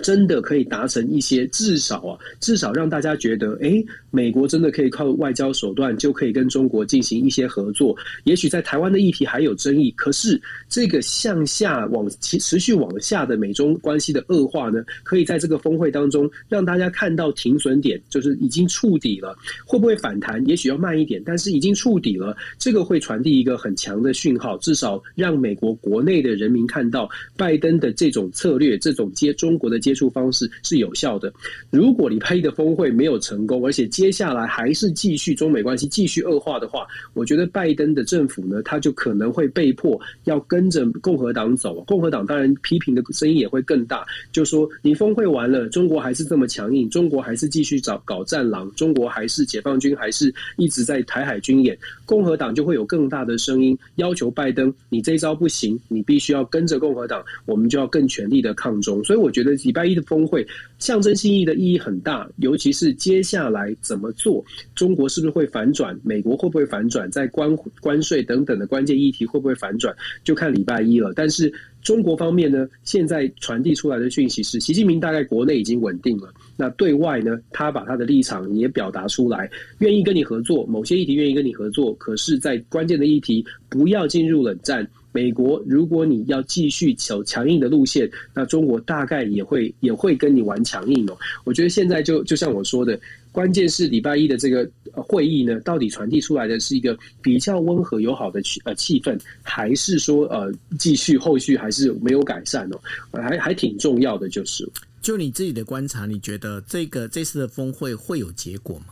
[0.02, 7.96] 真的可以达成一些，至少啊，至少让大家觉得，诶，美国真的可以靠外交手段就可以跟中国进行一些合作。
[8.24, 19.36] 也许在台湾的议题还有争议，可是这个向下往持续往下的美中关系的恶化呢，可以在这个峰会当中让大家看到停损点，就是已经触底了。
[19.64, 20.46] 会不会反弹？
[20.46, 22.36] 也许要慢一点，但是已经触底了。
[22.58, 31.32] 这个会传递一个很强的讯号，至少让美国国内的人民看到拜登的这种策略，这种接中国的接触方式是有效的。
[31.70, 41.82] 如果你拍的峰会没有成功，而且接下来还是继续中美关系继续恶化的话，我觉得拜登的政府呢，他就可能会被迫要跟着共和党走。
[41.82, 51.76] 共和党当然批评的声音也会更大，就说你峰会完了，中国还是这么强硬，中国还是继续找搞战狼，中国还是解放军还是一直在台海军演。
[52.06, 59.02] 共和党就会有更大的声音要求拜登，你这一招不行，你必须要跟着共和党，我们就要更全力的抗中。
[59.04, 59.48] 所以我觉得。
[59.68, 60.46] 礼拜一的峰会
[60.78, 64.42] 象征性意义的意义很大，尤其是接下来怎么做，
[64.74, 71.12] 中国是不是会反转，美国会不会反转，在关关税等等的关键议题会不会反转，就看礼拜一了。
[71.14, 71.52] 但是
[71.82, 79.50] 中国方面呢，现在传递出来的讯息是，习近平大概国内已经稳定了，那对外呢，他把他的立场也表达出来，
[79.80, 84.88] 愿意跟你合作，某些议题愿意跟你合作，可是，在关键的议题不要进入冷战。
[85.12, 91.16] 美国，如果你要继续走强硬的路线，那中国大概也会也会跟你玩强硬哦。
[91.44, 92.98] 我觉得现在就就像我说的，
[93.32, 102.80] 关键是礼拜一的这个会议呢，到底传递出来的是一个比较温和友好的气呃气氛，还是说呃继续后续还是没有改善哦？
[103.12, 104.68] 还还挺重要的，就是
[105.00, 108.86] 就你自己的观察，你觉得这个这次的峰会会有结果吗？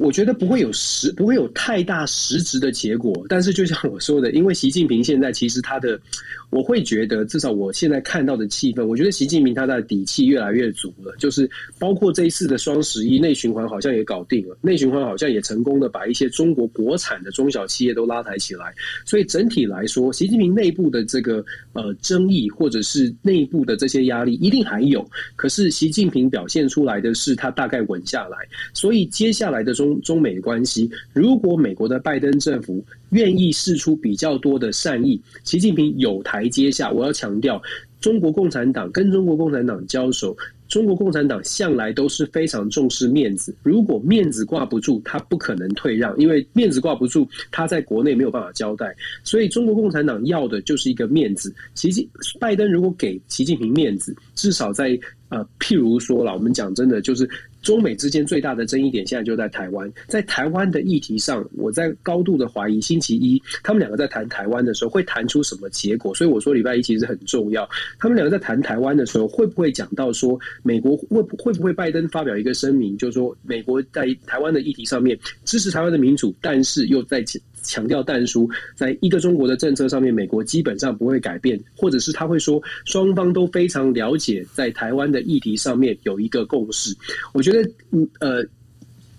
[0.00, 3.14] 我觉得不会有实，不会有太大实质的结果。
[3.28, 6.00] 但是就像我说的，因为习近平现在其实他的，
[6.48, 11.14] 我会觉得至少我现在看到的气氛，我觉得习近平他的底气越来越足了。
[11.18, 18.72] 就是包括这一次的双十一内循环好像也搞定了，内循环好像也成功的把一些中国国产的中小企业都拉抬起来。
[19.04, 25.06] 所以整体来说，习近平内部的这个呃争议或者是内部的这些压力一定还有。
[25.36, 28.38] 可是习近平表现出来的是他大概稳下来，
[28.72, 29.89] 所以接下来的中。
[30.00, 36.90] 中美关系，如果美国的拜登政府愿意试出比较多的善意，习近平有台阶下。
[36.90, 37.60] 我要强调，
[38.00, 40.36] 中国共产党跟中国共产党交手，
[40.68, 43.54] 中国共产党向来都是非常重视面子。
[43.62, 48.94] 如果面子挂不住，他不可能退让，因为面子挂不住，他在国内没有办法交代。
[49.24, 51.52] 所以，中国共产党要的就是一个面子。
[51.74, 54.98] 习近拜登如果给习近平面子，至少在
[55.30, 57.28] 呃，譬如说了，我们讲真的就是。
[57.62, 66.14] 中美之间最大的争议点现在就在台湾，在台湾的议题上，我在高度的怀疑，星期一他们两个在谈台湾的时候会谈出什么结果。
[66.14, 67.68] 所以我说礼拜一其实很重要。
[67.98, 77.22] 他们两个在谈台湾的时候，会不会讲到说美国会会不会拜登发表一个声明，就是说美国在台湾的议题上面支持台湾的民主，但是又在
[77.62, 86.94] 强调但书，在一个中国的政策上面，美国基本上不会改变，或者是他会说双方都非常了解，在台湾的议题上面有一个共识。
[87.32, 88.44] 我觉得，嗯呃，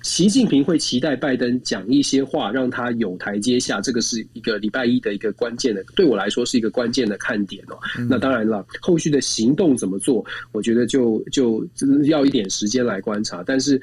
[0.03, 7.77] 习近平会期待拜登讲一些话，让他有台阶下，这个是一个礼拜一的一个关键的，对我来说是一个关键的看点哦。
[7.99, 11.63] 嗯、那当然了，后续的行动怎么做，我觉得就就
[12.05, 13.43] 要一点时间来观察。
[13.45, 13.79] 但是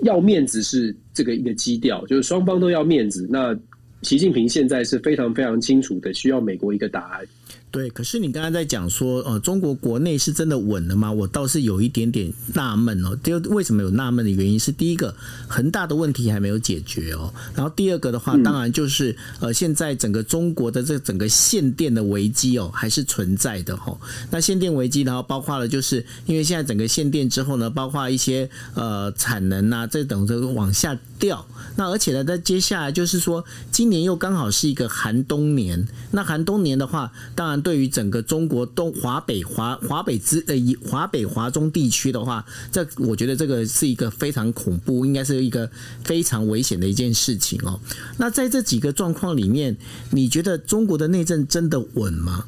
[0.00, 3.26] 要面子是这个一个基调，就是双方都要面子。
[3.30, 3.58] 那
[4.02, 7.26] 习近平现在是非常非常清楚的，需要美国一个答案。
[7.72, 11.12] 对，可是你刚才在讲说，呃，中国国内是真的稳了吗？
[11.12, 13.16] 我倒是有一点点纳闷哦。
[13.22, 15.14] 就为什么有纳闷的原因是，第一个，
[15.46, 17.32] 恒大的问题还没有解决哦。
[17.54, 23.96] 然后第二个的话，当然就是呃，现在整个中国的这整个限电的危机哦，还是存在的哈。
[24.32, 31.46] 那限电危机，然后包括了就是因为现在整个限电之后呢，包括一些呃产能啊，这等这个往下掉。
[31.76, 35.86] 那而且呢，在接下来就是说，今年又刚好是一个寒冬年。
[36.10, 37.60] 那寒冬年的话，当然。
[37.60, 40.54] 对于整个中国东华北华华北之呃
[40.88, 45.70] 华北华中地区的话，这我觉得这个是一个非常恐怖，应该是一个
[46.02, 47.78] 非常危险的一件事情哦。
[48.16, 49.76] 那在这几个状况里面，
[50.12, 52.46] 你觉得中国的内政真的稳吗？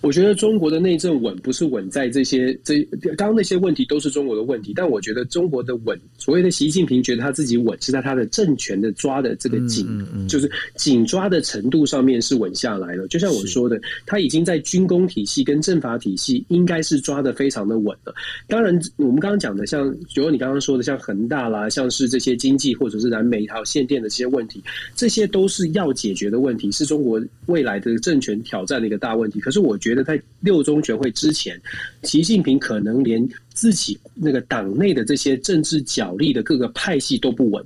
[0.00, 2.82] 我觉得中国的内政稳不是稳在这些这
[3.16, 13.06] 刚刚那些问题都是中国的问题，但我觉得中国的稳，所谓的习近平觉得他自己稳是在他的政权的抓的这个紧，嗯嗯嗯就是紧抓的程度上面是稳下来了。
[13.08, 18.14] 就像我说的，他已经在军工体系跟政法体系应该是抓的非常的稳了。
[18.48, 24.62] 当然，我们刚刚讲的像，比如你刚刚说的像恒大啦，像是这些经济或者是燃煤还有限电的这些问题，
[24.94, 29.40] 这些都是要解决的问题，是中国未来的政权挑战的一个大问题。
[29.40, 31.60] 可是我觉得在六中全会之前，
[32.02, 37.64] 习近平可能连自己那个党内的这些政治角力的各个派系都不稳，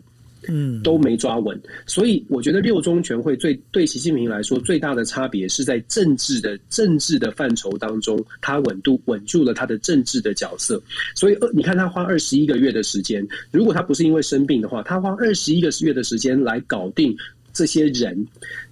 [0.49, 1.61] 嗯，都没抓稳。
[1.87, 10.81] 所以我觉得六中全会最对习近平来说最大的差别是在政治的政治的范畴当中，他稳度稳住了他的政治的角色。
[11.15, 17.17] 所以你看他花二十一个月的时间，如果他不是因为生病的话，他花二十一个月的时间来搞定。
[17.51, 18.25] 这些人，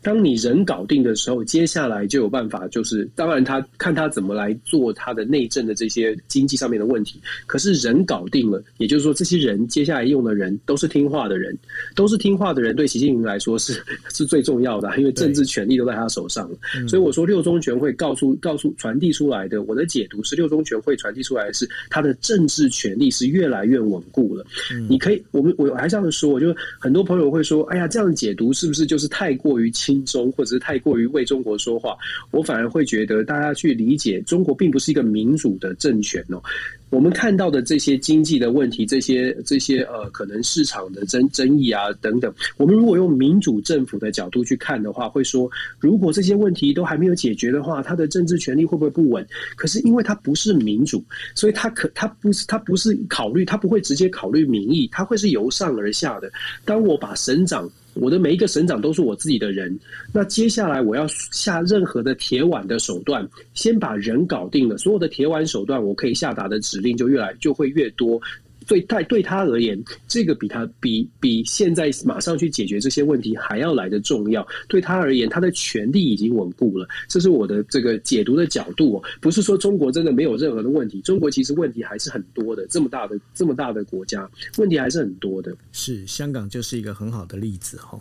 [0.07, 2.69] 当你人搞定的时候，接下来就有办法。
[2.69, 7.21] 就是当然，他看他怎么来做他的内政的这些经济上面的问题。
[7.45, 11.59] 可是人搞定了，也就是说，这些人接下来用的人都是听话的人，
[11.97, 13.83] 都是听话的人，对习近平来说是
[14.15, 16.57] 是最重要的，因为政治权力都在他手上了。
[16.87, 24.47] 所以我说，六中全会告诉告诉传递出来的，我的解读是，六中全会传递出来的是他的政治权力是越来越稳固了。
[24.89, 28.87] 你可以，我们我还这样说，就很多朋友会说，哎呀，这样解读是不是？
[28.87, 29.69] 就是太过于
[30.05, 31.97] 中，或者是太过于为中国说话，
[32.31, 36.43] 我反而会觉得大家去理解中国并不是一个民主的政权哦。
[36.89, 49.27] 我们看到的这些经济的问题，这些这些呃，可能市场的争争议啊等等，我们如果用民主政府的角度去看的话，会说，如果这些问题都还没有解决的话，他的政治权力会不会不稳？
[49.57, 51.05] 可是因为他不是民主，
[51.35, 56.31] 所以他可他不是他不是考虑，他不会直接考虑民意，他会是由上而下的。
[56.65, 57.69] 当我把省长，
[58.01, 59.79] 我的每一个省长都是我自己的人，
[60.13, 68.21] 那接下来我要下任何的铁腕的手段，先把人搞定了，所有的铁腕手段我可以下达的指令就越来就会越多。
[68.67, 74.47] 对对对他而言，这个比他比比现在马上去解决这些问题还要来的重要。
[74.69, 76.87] 对他而言，他的权力已经稳固了。
[77.09, 82.67] 这是我的这个解读的角度哦，不是说中国真的没有任何的问题，中国其实问题还是很多的。
[82.69, 85.55] 这么大的这么大的国家，问题还是很多的。
[85.73, 87.99] 是香港就是一个很好的例子哈。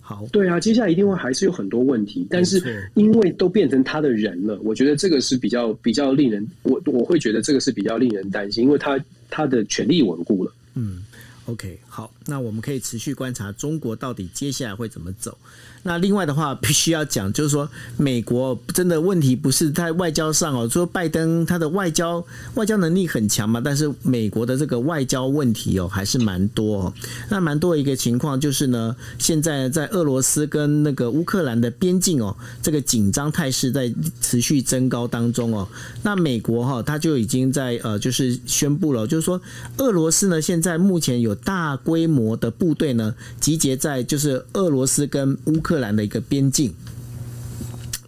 [0.00, 8.98] 好，对啊，接下来一定会还是有很多问题，但是因为都变成他的人了，我觉得这个是比较比较令人，我我会觉得这个是比较令人担心，因为他
[9.30, 10.52] 他的权力稳固了。
[10.74, 11.04] 嗯
[11.48, 15.36] ，OK，好，那我们可以持续观察中国到底接下来会怎么走。
[15.84, 20.68] 那另外的话， 必须要讲，就是说，美国真的问题不是在外交上哦。
[20.68, 22.22] 说拜登他的外交
[22.54, 26.94] 外交能力很强嘛，但是美国的这个外交问题哦，还是蛮多哦。
[27.30, 35.66] 那蛮多的一个情况就是呢，现在在俄罗斯跟那个乌克兰的边境哦，这个紧张态势在持续增高当中哦。
[36.02, 39.40] 那美国哈，他就已经在呃，就是宣布了，就是说，
[39.78, 45.88] 俄罗斯呢，现在目前有大规模的部队呢，集结在就是俄罗斯跟乌克兰。
[45.98, 46.72] 的一个边境。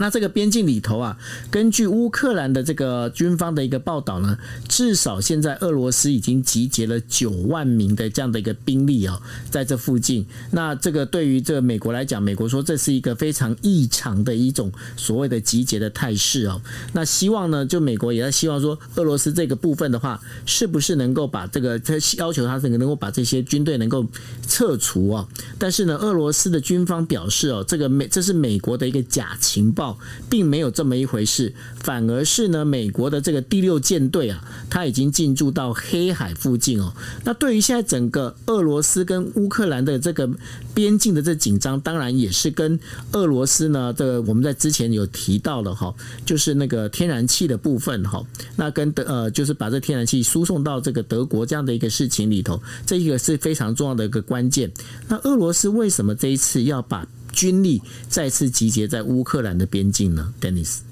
[0.01, 1.19] 那这个边境里头啊，
[1.51, 9.21] 根据乌克兰的这个军方的一个报道呢，至少现在俄罗斯已经集结了九万名的这样的一个兵力啊，
[9.51, 10.25] 在这附近。
[10.53, 16.63] 那这个对于这个美国来讲，美国说这是一个非常异常的一种所谓的集结的态势哦。
[16.95, 24.07] 那希望呢，就美国也在希望说，俄罗斯这个部分的话，是不是能够把这个他要求他这个能够把这些军队能够
[24.49, 25.29] 撤除啊？
[25.59, 29.90] 但是呢，俄罗斯的军方表示哦，这个美这是美国的一个假情报。
[30.29, 36.93] 并没有这么一回事，反而是呢，美国的这个第六舰队啊，它已经进驻到黑海附近哦。
[37.25, 40.29] 那对于现在整个俄罗斯跟乌克兰的这个
[40.75, 42.79] 边境的这紧张，当然也是跟
[43.13, 48.25] 俄罗斯呢，这个我们在之前有提到了哈，就是那个天然气的部分哈，
[48.57, 54.71] 那跟德呃，就是把这天然气输送到这个德国这样的一个事情里头，这一个是非常重要的一个关键。
[55.09, 60.90] 那俄罗斯为什么这一次要把军力再次集结在乌克兰的边境呢，Denis。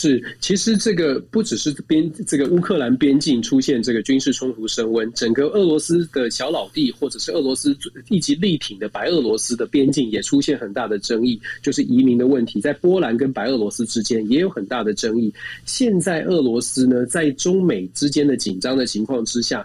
[0.00, 7.76] 是，其实这个不只是边这个乌克兰边境出现这个军事冲突升温，整个俄罗斯的小老弟或者是俄罗斯
[8.08, 15.30] 一直力挺的白俄罗斯的边境也出现很大的争议，就是移民的问题，在波兰跟白俄罗斯之间也有很大的争议。
[15.66, 19.62] 现在俄罗斯呢，在中美之间的紧张的情况之下，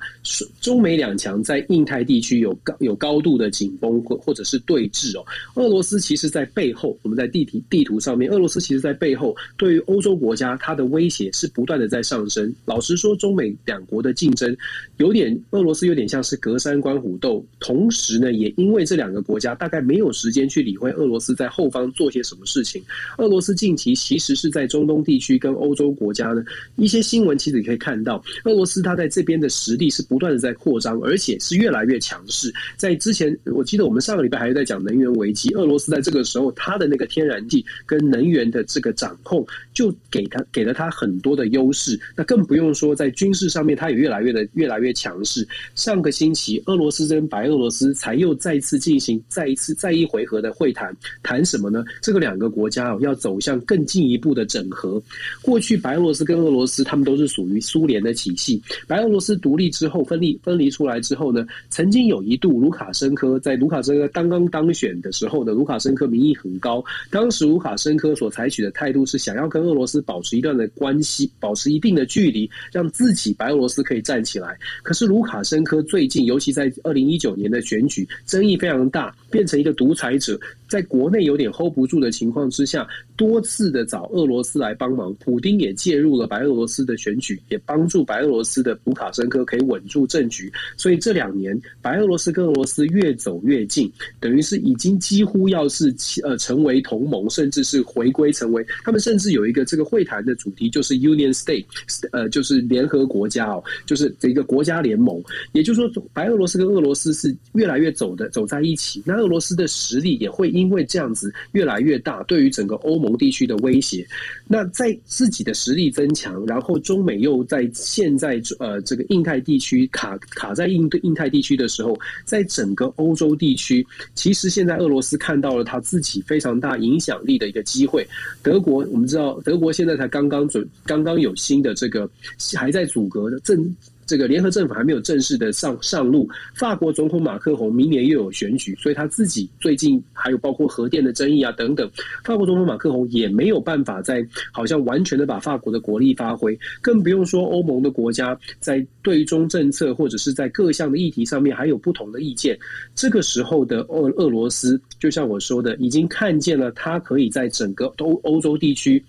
[0.60, 5.26] 中美两强在印太地区有高有高度的紧绷或或者是对峙哦。
[5.56, 10.14] 俄罗斯其实在背后，我们在地图地图上面，俄罗斯其实在背后对于欧洲。
[10.25, 12.52] 国国家它的威胁是不断的在上升。
[12.66, 14.58] 老实说，中美两国的竞争
[14.98, 17.46] 有点，俄罗斯有点像是隔山观虎斗。
[17.60, 22.82] 同时呢，也因为这两个国家大概没有时间去理会俄罗斯在后方做些什么事情。
[23.20, 26.44] 俄罗斯近期其实是在中东地区跟欧洲国家呢
[26.76, 32.52] 一些新闻，其实你可以看到，俄罗斯它在这边的实力是不断的在扩张，而且是越来越强势。
[32.78, 39.94] 在之前，我记得我们上个礼拜还是在讲能源危机，俄罗斯在这个时候它的那个天然气跟能源的这个掌控就。
[40.16, 45.46] 给他给了他很多的优势，那更不用说在军事上面，他也越来越的越来越强势。
[45.76, 51.84] 上个星期，俄罗斯跟白俄罗斯才又再次进行再一次再一回合的会谈，谈什么呢？
[52.02, 55.04] 这个两个国家要走向更进一步的整合。
[55.42, 70.05] 过去白俄罗斯跟俄罗斯他们都是属于苏联的体系，白俄罗斯独立之后分离分离出来之后呢，曾经有一度卢卡申科在卢卡申科刚刚当选的时候呢，卢卡申科民意很高，当时卢卡申科所采取的态度是想要跟俄罗斯。
[70.06, 74.58] 保持一段的关系，保持一定的距离，让自己白俄罗斯可以站起来。
[74.84, 82.86] 可是卢卡申科最近，尤其在二零一九年的选举，争议非常大，变成一个独裁者，在国内有点 hold 不住的情况之下，
[83.16, 85.14] 多次的找俄罗斯来帮忙。
[85.16, 90.52] 普丁也介入了白俄罗斯的选举，也帮助白俄罗斯的卢卡申科可以稳住政局。
[90.76, 93.90] 所以这两年，白俄罗斯跟俄罗斯越走越近，
[94.20, 99.86] 等于是已经几乎要是呃成为同盟，甚至是回归成为他们，甚至有一个这个。
[99.86, 101.64] 会谈的主题就是 Union State，
[102.12, 105.24] 呃，就是联合国家哦，就是这个国家联盟。
[105.54, 109.04] 也就是说，白俄罗斯跟俄罗斯是越来越走的走在一起。
[109.06, 114.06] 那俄罗斯的实力也会因为这样子越来越大，对于整个欧盟地区的威胁。
[114.48, 128.08] 那在自己的实力增强，然后中美又在现在呃这个印太地区卡卡在印印太地区的时候，在整个欧洲地区，其实现在俄罗斯看到了他自己非常大影响力的一个机会。
[128.42, 132.10] 德国，我们知道德国现在才刚刚准，刚刚有新的这个
[132.56, 133.76] 还在阻隔的正。
[134.06, 141.90] 这个联合政府还没有正式的上上路，法国总统马克宏明年又有选举，所以他自己最近还有包括核电的争议啊等等，
[142.24, 152.58] 法国总统马克宏也没有办法在好像完全的把法国的国力发挥，更不用说欧盟的国家在对中政策或者是在各项的议题上面还有不同的意见。
[152.94, 159.04] 这个时候的俄俄罗斯，就像我说的，已经看见了他可以在整个欧欧洲地区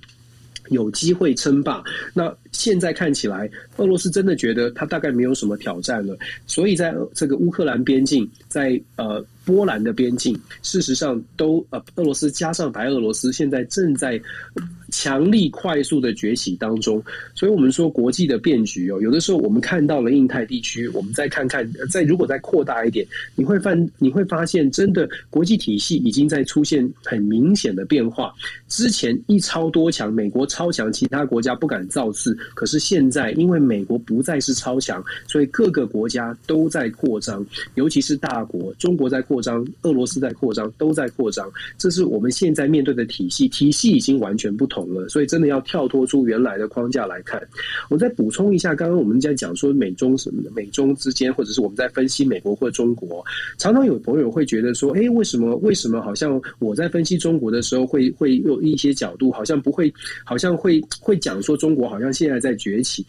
[0.68, 1.82] 有机会称霸。
[2.14, 14.20] 那现在看起来，俄罗斯真的觉得他大概没有什么挑战了，所以在这个乌克兰边境，在呃波兰的边境，事实上都呃俄罗斯加上白俄罗斯现在正在
[14.96, 17.02] 强力快速的崛起当中，
[17.34, 28.32] 所以我们说国际的变局哦，有的时候我们看到了印太地区，我们再看看，再如果再扩大一点，你会发你会发现，真的国际体系已经在出现很明显的变化。
[28.68, 32.34] 之前一超多强，美国超强，其他国家不敢造次。
[32.54, 37.44] 可是现在，因为美国不再是超强，所以各个国家都在扩张，
[37.74, 41.46] 尤其是大国，中国在扩张，俄罗斯在扩张，都在扩张。
[41.76, 47.42] 这是我们现在面对的体系，体系已经完全不同所以真的要跳脱出原来的框架来看。
[47.90, 53.22] 我再补充一下，刚刚我们在讲说美中什么的，美中之间，或者是我们在分析美国或中国，
[53.58, 59.92] 常常有朋友会觉得说，哎，为什么为什么好像我在分析中国的时候，会会有一些角度，好像不会，
[60.24, 62.40] 好像会会讲说中国好像现在。
[62.46, 63.04] 在崛起，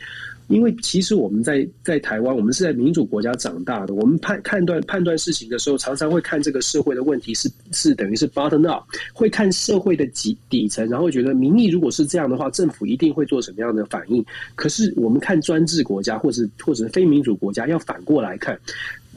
[0.47, 3.93] 因为其实我们在在台湾，我们是在民主国家长大的。
[3.93, 8.83] 我们判判断判断事情的时候，常常会看这个社会的问题是是等于是 bottom up，
[9.13, 14.23] 会看社会的底底层，然后觉得民意如果是这样的话，政府一定会做什么样的反应。
[14.55, 18.57] 可是我们看专制国家或者或者是非民主国家，要反过来看。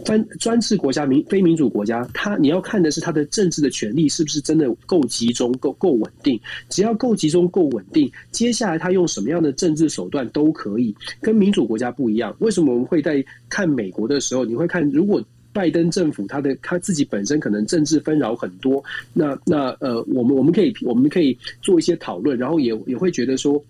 [0.05, 6.41] 专专制国家、民非民主国家，他你要看的是他的政治的权力是不是真的够集中、够够稳定。
[6.69, 10.95] 只要够集中、够稳定，接下来他用什么样的政治手段都可以。
[11.21, 12.35] 跟民主国家不一样。
[12.41, 15.23] 为什么我们会在看美国的时候，你会看如果
[15.53, 18.83] 拜登政府他的他自己本身可能政治纷扰很多，
[19.13, 23.63] 那那呃，我们我们可以我们可以做一些讨论，然后也也会觉得说。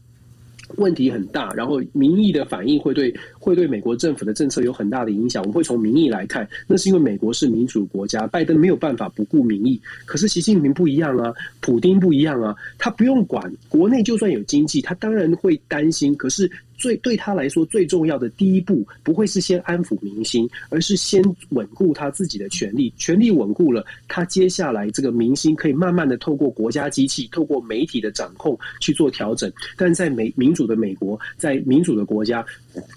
[0.76, 5.42] 问题很大，然后民意的反应会对会对美国政府的政策有很大的影响。
[5.42, 9.80] 我们会从民意来看，那是因为美国是民主国家，拜登没有办法不顾民意。
[10.06, 16.14] 可是习近平不一样啊，普丁不一样啊，他不用管国内，就算有经济，他当然会担心。
[16.16, 16.50] 可是。
[16.80, 22.90] 最对他来说最重要的第一步，不会是先安抚民心，而是先稳固他自己的权力。
[22.96, 29.52] 权力稳固了，他接下来这个民心可以慢慢的透过国家机器、透过媒体的掌控去做调整。
[29.76, 32.44] 但在美民主的美国，在民主的国家，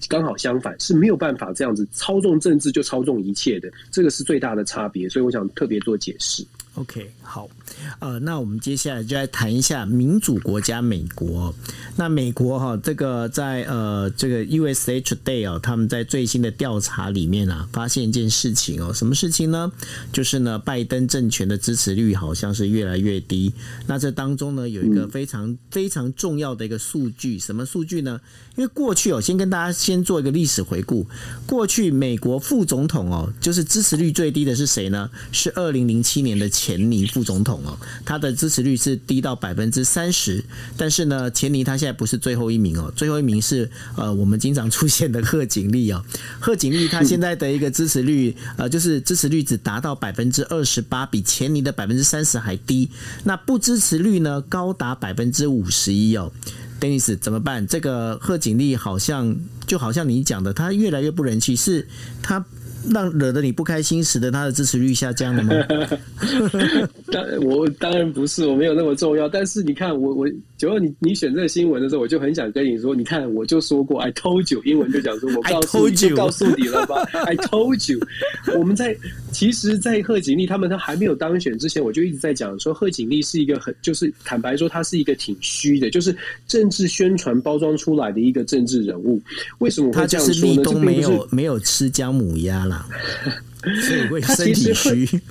[0.08, 3.70] 刚好相反，是没有办法这样子操纵政治就操纵一切的。
[3.92, 6.46] 这个是最大的差别，所以我想特别做解释。
[6.76, 7.48] OK，好，
[8.00, 11.54] 呃，那我们接下来就来谈一下民主国家美国。
[11.98, 19.72] 那美国哈，这个在呃这个 USA Today 哦，他们在最新的调查里面啊，发现一件事情哦，什么事情呢？
[20.12, 23.54] 就是呢，拜登政权的支持率好像是越来越低。
[23.86, 28.20] 那这当中呢，有一个非常非常重要的一个数据，什么数据呢？
[28.56, 31.06] 因为过去哦，先跟大家先做一个历史回顾，
[31.46, 35.12] 过去美国副总统哦，就是支持率最低的是谁呢？
[35.32, 36.50] 是二零零七年的。
[36.64, 40.42] 钱尼副总统哦，他的支持率是低到百分之三十，
[40.78, 46.02] 但是呢，钱尼他现在不是最后一名哦，最后一名是呃我们经常出现的贺锦丽哦，
[46.40, 52.90] 贺锦丽他现在的一个支持率呃就是支持率只达到百分之二十八，比钱尼的百分之三十还低，
[53.26, 56.32] 那不支持率呢高达百分之五十一哦
[56.80, 57.68] ，Dennis 怎么办？
[57.68, 59.36] 这个贺锦丽好像
[59.68, 61.90] 就好像你讲的，他越来越不人气，是
[62.22, 62.46] 他。
[62.90, 65.54] 让惹得你不开心，使得他的支持率下降了吗？
[67.12, 69.30] 当我当然不是，我没有那么重要。
[69.30, 70.28] 但是你看，我我，
[70.58, 78.00] 只要你你选这个新闻的时候，我就很想跟你说，你看，我就说过，I told you，英文就讲说，我 告诉你，就告诉你了吧？I told you，
[78.58, 78.96] 我们在
[79.32, 86.16] 其实，在贺锦丽他们他还没有当选之前，我就一直在讲说，贺锦丽是一个很就是坦白说，他是一个挺虚的，就是
[86.48, 89.22] 政治宣传包装出来的一个政治人物。
[89.60, 90.40] 为什么我会这样说呢？
[90.40, 92.73] 他就是立冬没有没有吃姜母鸭了。
[93.86, 95.22] 所以会身体虚。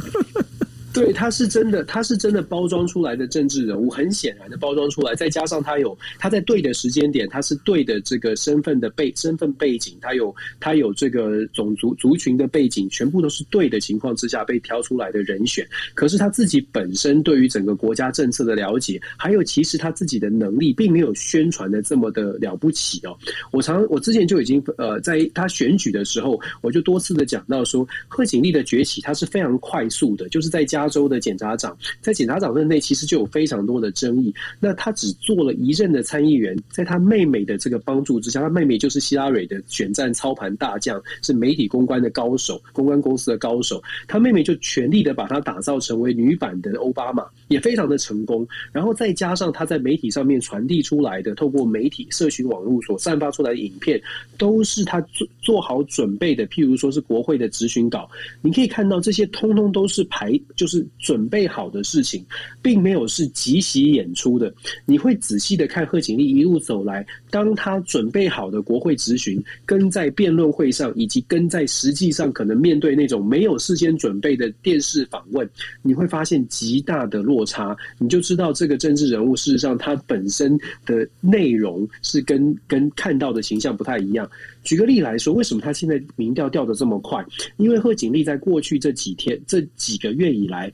[0.92, 5.14] 对，他是真的，他是真的包装出来的政治人物，很显然的包装出来。
[5.14, 15.66] 再加上他有他在对的时间点，他是对的这个身份的背身份背景，他有他有这个种族族群的背景，全部都是对的情况之下被挑出来的人选。
[15.94, 23.16] 可是他自己本身对于整个国家政策的了解，还有其实他自己的能力，并没有宣传的这么的了不起哦。
[23.50, 30.81] 我常我之前就已经呃，在他选举的时候，我就多次的讲到说，贺锦丽的崛起，他是非常快速的，就是在家。
[30.82, 34.34] 加州的检察长，在检察长任内其实就有非常多的争议。
[34.58, 43.80] 那他只做了一任的参议员，在他妹妹的这个帮助之下，他妹妹就是希拉蕊的选战操盘大将，是媒体公关的高手，公关公司的高手。
[44.08, 48.44] 他妹妹就全力的把他打造成为女版的奥巴马，也非常的成功。
[48.72, 54.02] 然后再加上他在媒体上面传递出来的，透过媒体、社群网络所散发出来的影片，
[54.36, 56.44] 都是他做做好准备的。
[56.48, 58.10] 譬如说是国会的质询稿，
[58.40, 62.24] 你可以看到这些通通都是排，就是是准备好的事情，
[62.62, 64.52] 并没有是即席演出的。
[64.86, 75.48] 你会仔细的看贺锦丽一路走来，当他准备好的国会质询，跟在辩论会上，以及跟在实际上可能面对那种没有事先准备的电视访问，
[75.82, 77.76] 你会发现极大的落差。
[77.98, 84.28] 你就知道这个政治人物事实上他本身的内容是跟跟看到的形象不太一样。
[84.62, 87.24] 举个例来说，为什么他现在民调掉的这么快？
[87.56, 90.72] 因为贺锦丽在过去这几天、这几个月以来，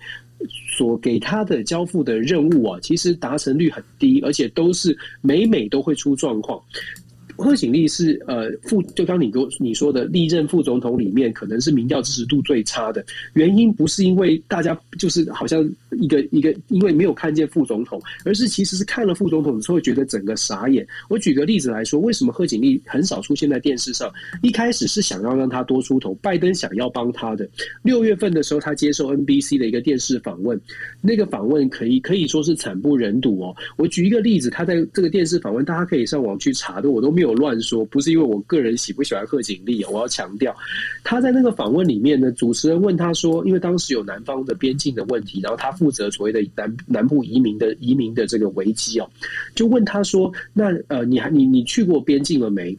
[0.76, 6.62] 所给他的交付的任务啊，其实达成率很低，而且都是每每都会出状况。
[7.38, 13.04] 贺锦丽是呃副，就刚你跟你说的历任副总统里面，可能是民调支持度最差的。
[13.34, 20.84] 原因不是因为大家就是好像一个一个，因为没有看见副总统，而是其实是看了副总统之后觉得整个傻眼。
[21.08, 24.12] 我举个例子来说，为什么贺锦丽很少出现在电视上？
[24.42, 27.48] 一开始是想要让他多出头，拜登想要帮他的。
[27.84, 30.60] 六月份的时候，他接受 NBC 的一个电视访问，
[31.00, 33.54] 那个访问可以可以说是惨不忍睹哦。
[33.76, 37.27] 我举一个例子，他在这个电视访问，大家可以上网去查的，我都没有。
[37.28, 40.56] 我乱说，不是因为我个人喜不喜欢贺锦丽，我要强调，
[41.04, 49.08] 他在那个访问里面呢，主持人问他说，因为当时有南方的边境的问题，然后他负责所谓的南南部移民的移民的这个危机哦，
[49.54, 52.76] 就问他说，那呃，你还你你去过边境了没？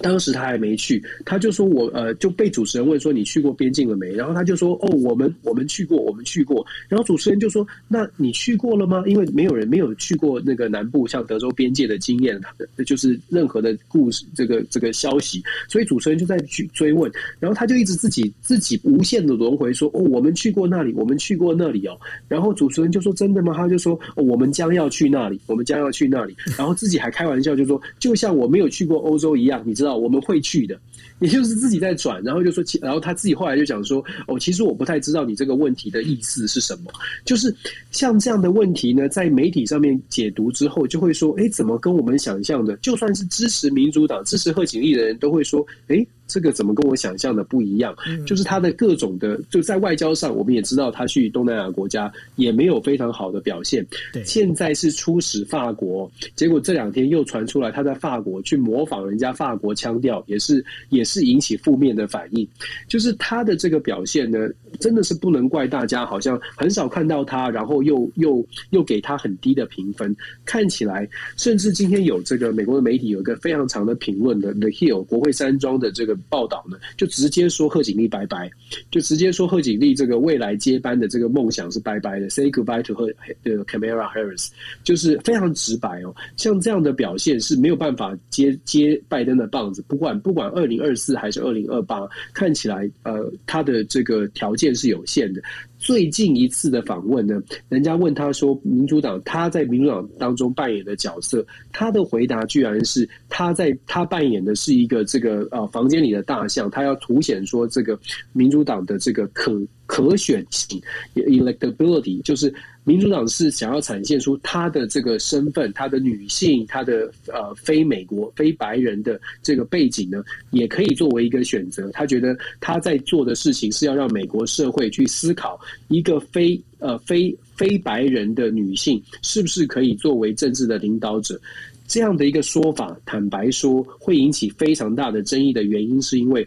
[0.00, 4.12] 当时他还没去，他就说我呃就被主持人问说，你去过边境了没？
[4.12, 6.64] 然后他就说哦，我们我们去过，我们去过。
[6.88, 9.04] 然后主持人就说，那你去过了吗？
[9.06, 12.40] 因为没有人没有去过那个南部像德州边界的经验，
[12.86, 17.10] 就是任何的故事这个这个消息，所以主持人就在去追问。
[17.38, 21.94] 然后他就一直自己自己无限的轮回说哦，我们去过那里，我们去过那里哦。
[22.26, 23.52] 然后主持人就说真的吗？
[23.54, 26.34] 他就说哦，我们将要去那里，我们将要去那里。
[26.56, 29.89] 然后自己还开玩笑就说，就像我没有去过欧洲一样，你知道。
[29.96, 30.78] 我们会去的，
[31.20, 36.90] 也就是自己在转，然后就说，然后他自己后来就讲说，哦，其实我不太知道你这个问题的意思是什么。
[37.24, 37.54] 就是
[37.90, 46.06] 像这样的问题呢，在媒体上面解读之后，就会说，哎，怎么跟我们想象的，就算是支持民主党、支持贺锦丽的人都会说，哎。
[46.30, 47.92] 这个怎么跟我想象的不一样？
[48.24, 53.84] 就是他的各种的，就在外交上，我们也知道他去东南亚国家也没有非常好的表现。
[54.12, 62.46] 对，现在是出使法国，结果这两天又传出来他在法国去模仿人家法国腔调，也是也是引起负面的反应。
[62.86, 70.14] 就是他的这个表现呢，真的是不能怪大家，好像很少看到他，然后又又又给他很低的评分。
[70.44, 76.16] 看起来，甚至今天有这个美国的媒体有一个非常长的评论的 The Hill 国会山庄的这个。
[76.28, 78.50] 报道呢，就直接说贺锦丽拜拜，
[78.90, 84.48] 就直接说贺锦丽这个未来接班的这个梦想是拜拜的，say goodbye to her 的 Kamala Harris，
[84.84, 86.14] 就是非常直白哦。
[86.36, 95.40] 像这样的表现是没有办法接接拜登的棒子，不管不管二零二四还是二零二八，看起来呃他的这个条件是有限的。
[95.80, 107.98] 最近一次的访问呢，人家问他说，民主党他在民主党当中扮演的角色，他的回答居然是他在他扮演的是一个这个呃房间里的大象，他要凸显说这个
[108.34, 109.58] 民主党的这个可
[109.90, 110.80] 可选性
[111.16, 112.54] ，electability，就是。
[112.82, 121.90] 民主党是想要展现出他的这个身份，他的女性，他的呃非美国非白人的这个背景呢，也可以作为一个选择。
[121.92, 131.38] 他觉得他在做的事情是要让美国社会去思考，一个非呃非非白人的女性是不是可以作为政治的领导者。
[131.86, 136.44] 这样的一个说法，坦白说会引起非常大的争议的原因，是因为。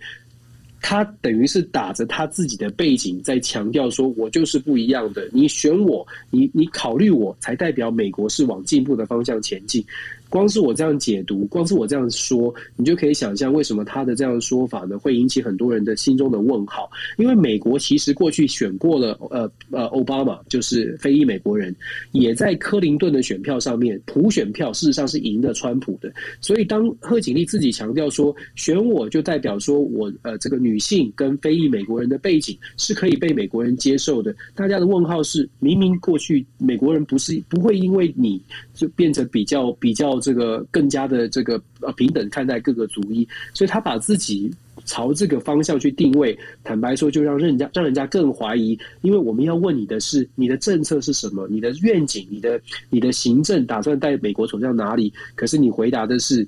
[0.83, 9.83] 他等于是打着他自己的背景，在强调说：“我就是不一样的，你选我，你你考虑我，才代表美国是往进步的方向前进。”
[10.33, 16.89] 光是我这样解读，光是我这样说，你就可以想象为什么他的这样说法呢，会引起很多人的心中的问号。
[17.19, 21.75] 因为美国其实过去选过了，呃呃，奥巴马就是非裔美国人，
[22.13, 26.11] 也在克林顿的选票上面，普选票事实上是赢的川普的。
[26.41, 38.41] 所以当贺锦丽自己强调说选我就代表说我呃这个女性跟非裔美国人的背景是可以被美国人接受的，大家的问号是明明过去美国人不是不会因为你
[38.73, 40.22] 就变成比较比较。
[40.23, 44.49] 这个更加的这个呃平等看待各个族裔，所以他把自己
[44.85, 52.59] 朝这个方向去定位，坦白说，就让人家让人家更怀疑，因为我们要问你的是你的政策是什么，你的愿景，你的
[52.89, 55.11] 你的行政打算带美国走向哪里？
[55.35, 56.47] 可是你回答的是。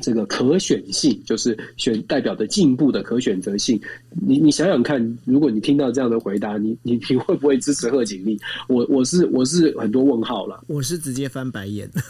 [0.00, 3.80] 这个可选性就是选代表的进步的可选择性。
[4.26, 8.38] 你你想想看，如果你听到这样的回答，你你你会不会支持贺锦丽？
[8.68, 10.64] 我我是我是很多问号了。
[10.66, 11.90] 我是直接翻白眼。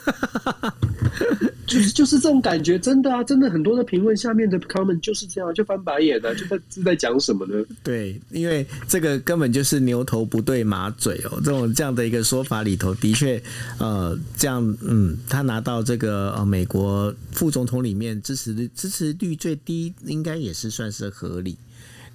[1.71, 7.65] 就是 就是这种感觉，真的啊，真的很多的评论下面的 comment 就是这样，就翻白眼的， 就在是在讲什么呢？
[7.85, 13.41] 对，因为这个根本就是牛头不对马嘴哦，这种这样的一个说法里头，的确，
[13.79, 21.57] 呃，这样，嗯，他拿到这个呃美国副总统里面支持率支持率最低，应该也是算是合理。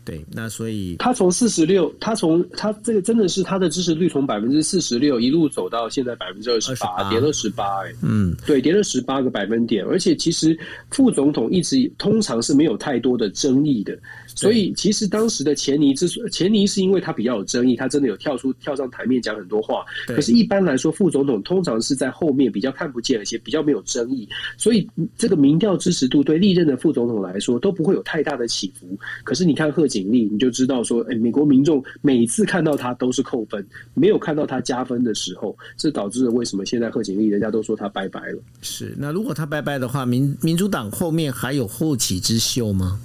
[0.05, 10.57] 对，那所以他从四十六，他从他这个真的是他的支持率从百分之四十六一路走到现在百分之二十八，跌了十八，哎，嗯，对，跌了十八个百分点，而且其实
[10.91, 13.97] 副总统一直通常是没有太多的争议的。
[14.35, 19.85] 所以，其实当时的钱尼之所钱尼是因为他比较有争议，他真的有跳出跳上台面讲很多话。
[20.07, 24.27] 可是，一般来说，副总统通常是在后面比较看不见，而且比较没有争议。
[24.57, 28.85] 所以，这个民调支持度对历任的副总统来说都不会有太大的起伏。
[29.23, 38.39] 可是，你看贺锦丽，你就知道说，哎，美国民众每次看到他都是扣分，没有看到他加分的时候，这导致了为什么现在贺锦丽人家都说他拜拜了。
[38.61, 42.99] 是，那如果他拜拜的话，民民主党后面还有后起之秀吗？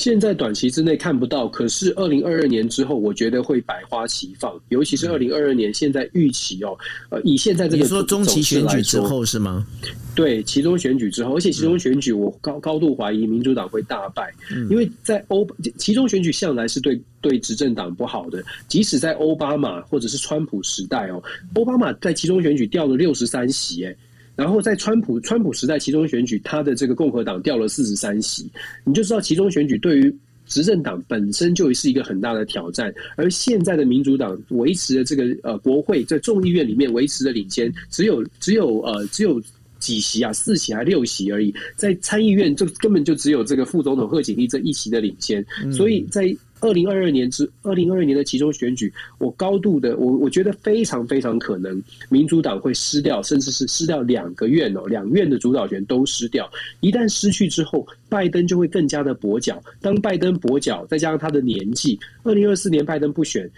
[0.00, 4.58] 现在短期之内看不到，可是二零二二年之后，我觉得会百花齐放。
[4.70, 6.74] 尤其是二零二二年，现在预期哦，
[7.10, 9.66] 呃，以现在这个你说中期选举之后是吗？
[10.14, 15.46] 对，其中选举之后，而且其中选举我高高度怀疑民主党会大败，嗯、因为在欧
[15.76, 21.22] 其中选举向来是对对执政党不好的，即使在奥巴马或者是川普时代哦，
[21.56, 23.94] 奥巴马在其中选举掉了六十三席，哎。
[24.36, 28.50] 然后在川普川普时代其中选举，他的这个共和党掉了四十三席，
[28.84, 30.16] 你就知道其中选举对于
[30.46, 32.92] 执政党本身就是一个很大的挑战。
[33.16, 39.40] 而现在的民主党维持的这个呃国会在众议院里面维持的领先，只有只有呃只有
[39.78, 41.54] 几席啊，四席还六席而已。
[41.76, 46.34] 在参议院就根本就只有这个副总统贺锦丽这一席的领先，所以在。
[46.60, 56.50] 二零二二年之二零二二年的其中选举，我高度的我我觉得非常非常可能，民主党会失掉，甚至是失掉两个院哦，两院的主导权都失掉。
[56.80, 59.62] 一旦失去之后，拜登就会更加的跛脚。
[59.80, 63.50] 当拜登跛脚，再加上他的年纪，二零二四年拜登不选。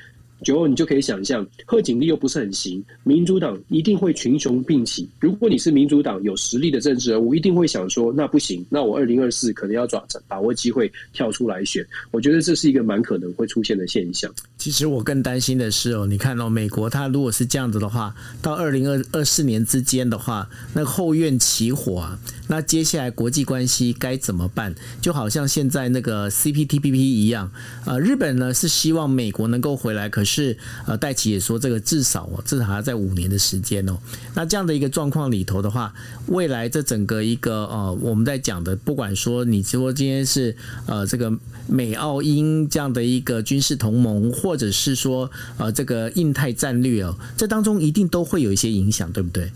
[0.43, 5.09] 九欧，你就可以想象，贺锦丽又不是很行，民主党一定会群雄并起。
[5.21, 11.87] 如果你是民主党有实力的政治人物，一定会想说，那不行，那我二零二四可能要抓把握机会跳出来选。
[12.11, 14.33] 我觉得这是一个蛮可能会出现的现象。
[14.59, 22.19] 其实我更担心的是哦，你看到、哦、美国，它如果是这样子的话，到二零二二四年之间的话，那后院起火啊，
[22.49, 24.75] 那接下来国际关系该怎么办？
[25.01, 27.51] 就好像现在那个 CPTPP 一样，
[27.85, 30.57] 呃，日本呢是希望美国能够回来，可是。
[30.87, 33.97] 呃，戴琪也说，这个至少哦，至少还要在五年的时间哦。
[34.35, 35.95] 那这样的一个状况里头的话，
[36.27, 41.33] 未来这整个一个呃，我们在讲的，不管说你说今天是呃这个
[41.69, 49.53] 美澳英这样的一个军事同盟，或者是说呃这个印太战略哦，这当中一定都会有一些影响，对不对？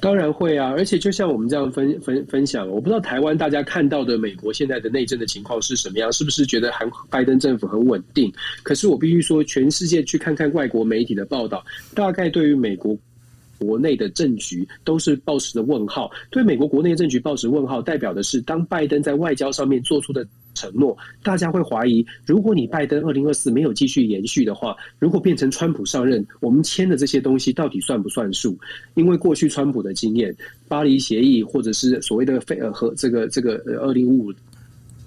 [0.00, 8.32] 当然会啊，而且就像我们这样分分分享，我不知道台湾大家看到的美国现在的内政的情况是什么样，是不是觉得韩拜登政府很稳定？
[8.62, 12.96] 可是我必须说，全世界去看看外国媒体的报道，大概对于美国
[13.58, 16.10] 国内的政局都是报持的问号。
[16.30, 20.26] 对美国国内政局报持问号，代表的是当拜登在外交上面做出的。
[20.58, 28.58] 承诺，大家会怀疑，如果你拜登二零二四没有继续延续的话，如果变成川普上任，我们签的这些东西到底算不算数？
[28.94, 30.34] 因为过去川普的经验，
[30.66, 34.34] 巴黎协议或者是所谓的非呃和这个这个呃二零五五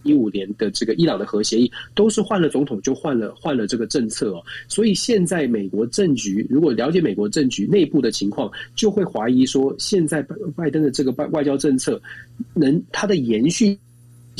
[0.03, 4.41] 一五年的这个伊朗的核协议，都是换了总统就换了换了这个政策哦。
[4.67, 12.01] 所以现在美国政局，如果了解美国政局内部的情况，就会怀疑说，现在拜拜登的这个外外交政策
[12.55, 13.77] 能它的延续。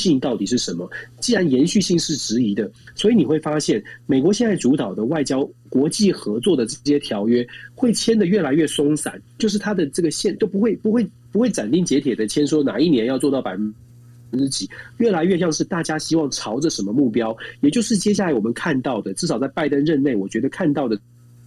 [0.02, 0.90] 性到底是什么？
[1.20, 13.72] 既然延续性是质疑的，所以你会发现，美国现在主导的外交、国际合作的这些条约会签得越来越松散，就是它的这个线都不会、不会、不会斩钉截铁的签说哪一年要做到百分
[14.32, 20.98] 之几，越来越像是大家希望朝着什么目标，也就是接下来我们看到的，至少在拜登任内，我觉得看到的。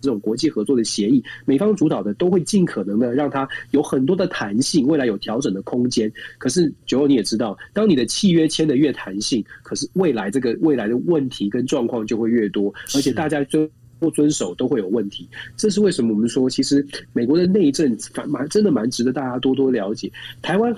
[0.05, 6.11] 这种国际合作的协议，美方主导的都会尽可能的让它有很多的弹性，未来有调整的空间。
[6.37, 15.27] 可是九欧你也知道，当你的契约签的越弹性，可是未来这个未来的问题跟状况就会越多，而且大家遵不遵守都会有问题。
[15.57, 20.11] 这是为什么我们说，其实美国的内政反蛮真的蛮值得大家多多了解。
[20.41, 20.75] 台湾。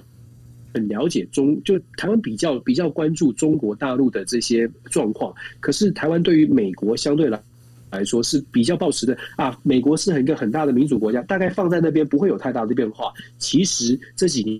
[0.73, 7.41] 很了解中，就台湾比较比较关注中国大陆的这些状况，可是台湾对于美国相对来
[7.89, 13.13] 来说是比较抱持的啊，美国是很一个很大的民主国家，大概放在那边不会有太大的变化。
[13.37, 14.59] 其实这几年。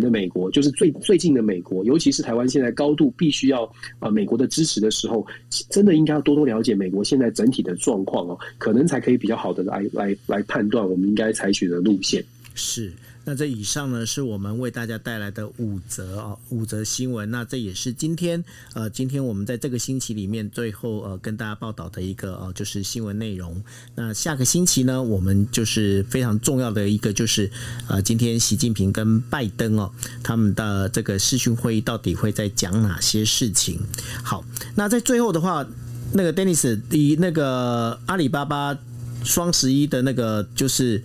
[0.00, 3.62] 的美国就是最最近的美国，尤其是台湾现在高度必须要
[4.00, 5.24] 啊美国的支持的时候，
[5.70, 12.24] 真的应该要多多了解美国现在整体的状况哦，可能才可以比较好的来来来判断我们应该采取的路线。
[12.56, 12.92] 是。
[13.26, 17.30] 那这以上呢，是我们为大家带来的五则啊，五则新闻。
[17.30, 18.44] 那这也是今天
[18.74, 23.62] 呃，今天我们在这个星期里面最后呃跟大家报道的一个呃就是新闻内容。
[23.94, 27.50] 那下个星期呢，我们就是非常重要的一个就是
[27.88, 29.90] 呃，今天习近平跟拜登哦，
[30.22, 33.80] 他们的这个视讯会议到底会在讲哪些事情？
[34.22, 34.44] 好，
[34.74, 35.66] 那在最后的话，
[36.12, 38.78] 那个 Dennis 以那个阿里巴巴
[39.24, 41.02] 双十一的那个就是。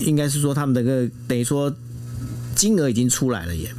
[0.00, 1.74] 应该是说他们的个等于说
[2.54, 3.72] 金额已经出来了耶。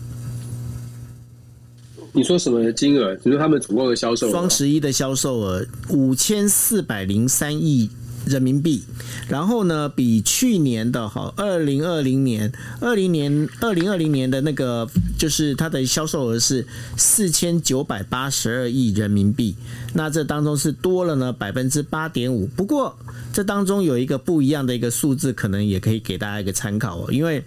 [2.12, 3.16] 你说什么金额？
[3.24, 4.32] 你说他们总共的销售额？
[4.32, 7.90] 双十一的销售额五千四百零三亿
[8.30, 8.84] 人民币，
[9.28, 19.56] 然后呢，比去年的哈二零二零年二零年二零二零年的那个就是它的销售额是四千九百八十二亿人民币，
[19.94, 22.46] 那这当中是多了呢百分之八点五。
[22.46, 22.96] 不过
[23.34, 27.12] 这当中有一个不一样的一个数字，可能也可以给大家一个参考哦。
[27.12, 27.44] 因为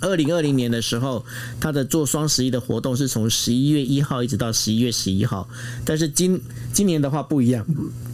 [0.00, 1.24] 二零二零年的时候，
[1.60, 5.48] 它的做双十一的活动是从十一月一号一直到十一月十一号，
[5.84, 6.40] 但是今
[6.72, 7.66] 今年的话不一样。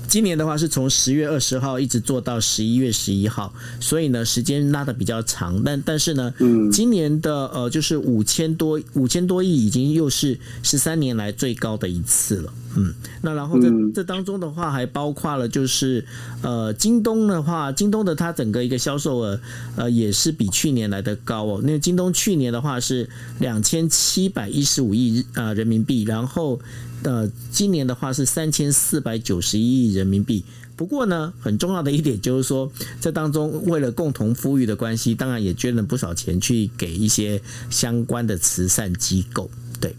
[0.08, 6.32] 今年的话是从十月二十号一直做到十一月十一号，所以呢时间拉的比较长，但但是呢，
[6.72, 16.04] 今年的呃就是五千多五千多亿已经又是十三年来最高的一次了，嗯，那然后这这当中的话还包括了就是
[16.42, 19.40] 呃京东的话，京东的它整个一个销售额
[19.76, 26.60] 呃也是比去年来的高哦，那京东去年的话是两千七百一十五亿啊人民币，然后。
[27.02, 30.44] 呃，今年的话是三千四百九十一亿人民币。
[30.76, 32.70] 不过呢，很重要的一点就是说，
[33.00, 37.40] 这当中为了共同富裕的关系，当然也捐了不少钱去给一些
[37.70, 39.50] 相关的慈善机构。
[39.80, 39.94] 对，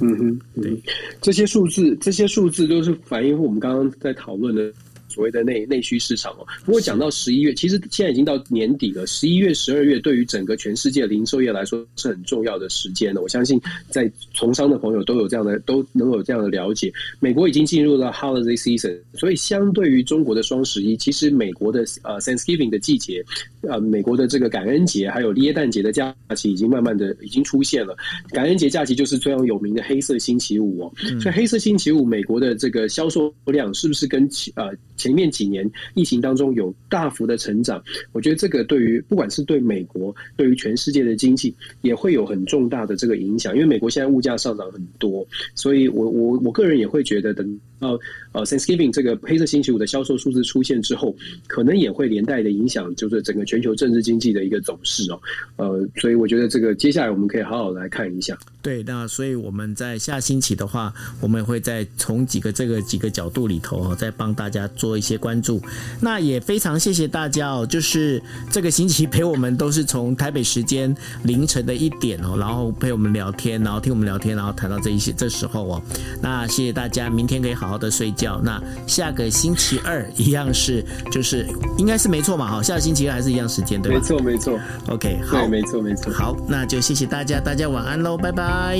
[0.00, 0.82] 嗯哼，对，
[1.20, 4.72] 这些数字，这些数字都是反映我们刚刚在讨论的。
[5.16, 9.06] 所谓的内内需市场哦，不过讲到十一月，其实现在已经到年底了。
[9.06, 13.22] 十一月、十二月对于整个全世界零售业来说是很重要的时间了。
[13.22, 13.58] 我相信
[13.88, 16.92] 在从商的朋友都有这样的，都能有这样的了解。
[17.18, 23.24] 美国已经进入了 holiday season，所以相对于中国的双十一，其实美国的呃 Thanksgiving 的季节，
[23.62, 27.96] 呃，美国的这个感恩节还有耶诞节的假期已经慢慢的已经出现了。
[28.32, 30.92] 感恩节假期就是非常有名的黑色星期五哦，
[31.22, 34.70] 所以黑色星期五美国的这个销售量是不是跟呃？
[35.06, 37.80] 前面几年疫情当中有大幅的成长，
[38.10, 43.54] 我觉得这个对于不管是对美国，对于全世界的经济也会有很重大的这个影响。
[43.54, 47.98] 因为美国现在物价上涨很多，所以我我我个人也会觉得，等到
[48.32, 51.16] 呃 Thanksgiving 这个黑色星期五的销售数字出现之后，
[51.46, 55.20] 可能也会连带的影响，就是整个全球政治经济的一个走势哦。
[55.56, 58.36] 呃，所以我觉得这个接下来我们可以好好来看一下。
[58.60, 64.66] 对，那所以我们在下星期的话，我们会再从几个这个几个角度里头再帮大家。
[64.76, 65.60] 做一些关注，
[66.00, 67.66] 那也非常谢谢大家哦。
[67.66, 68.20] 就是
[68.50, 75.82] 这个星期陪我们都是从台北时间凌晨的一点哦，然后陪我们聊天，然后听我们聊天，然后谈到这一些这时候哦。
[76.20, 78.40] 那谢谢大家，明天可以好好好的睡觉。
[78.42, 81.46] 那下个星期二一样是，就是
[81.76, 83.98] 应该是没错嘛，好，下个星期二还是一样时间对吧？
[83.98, 84.58] 没错没错。
[84.88, 86.12] OK，好，没错没错。
[86.12, 88.78] 好，那就谢谢大家，大家晚安喽，拜拜。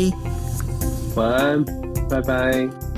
[1.16, 1.64] 晚安，
[2.09, 2.96] 拜拜。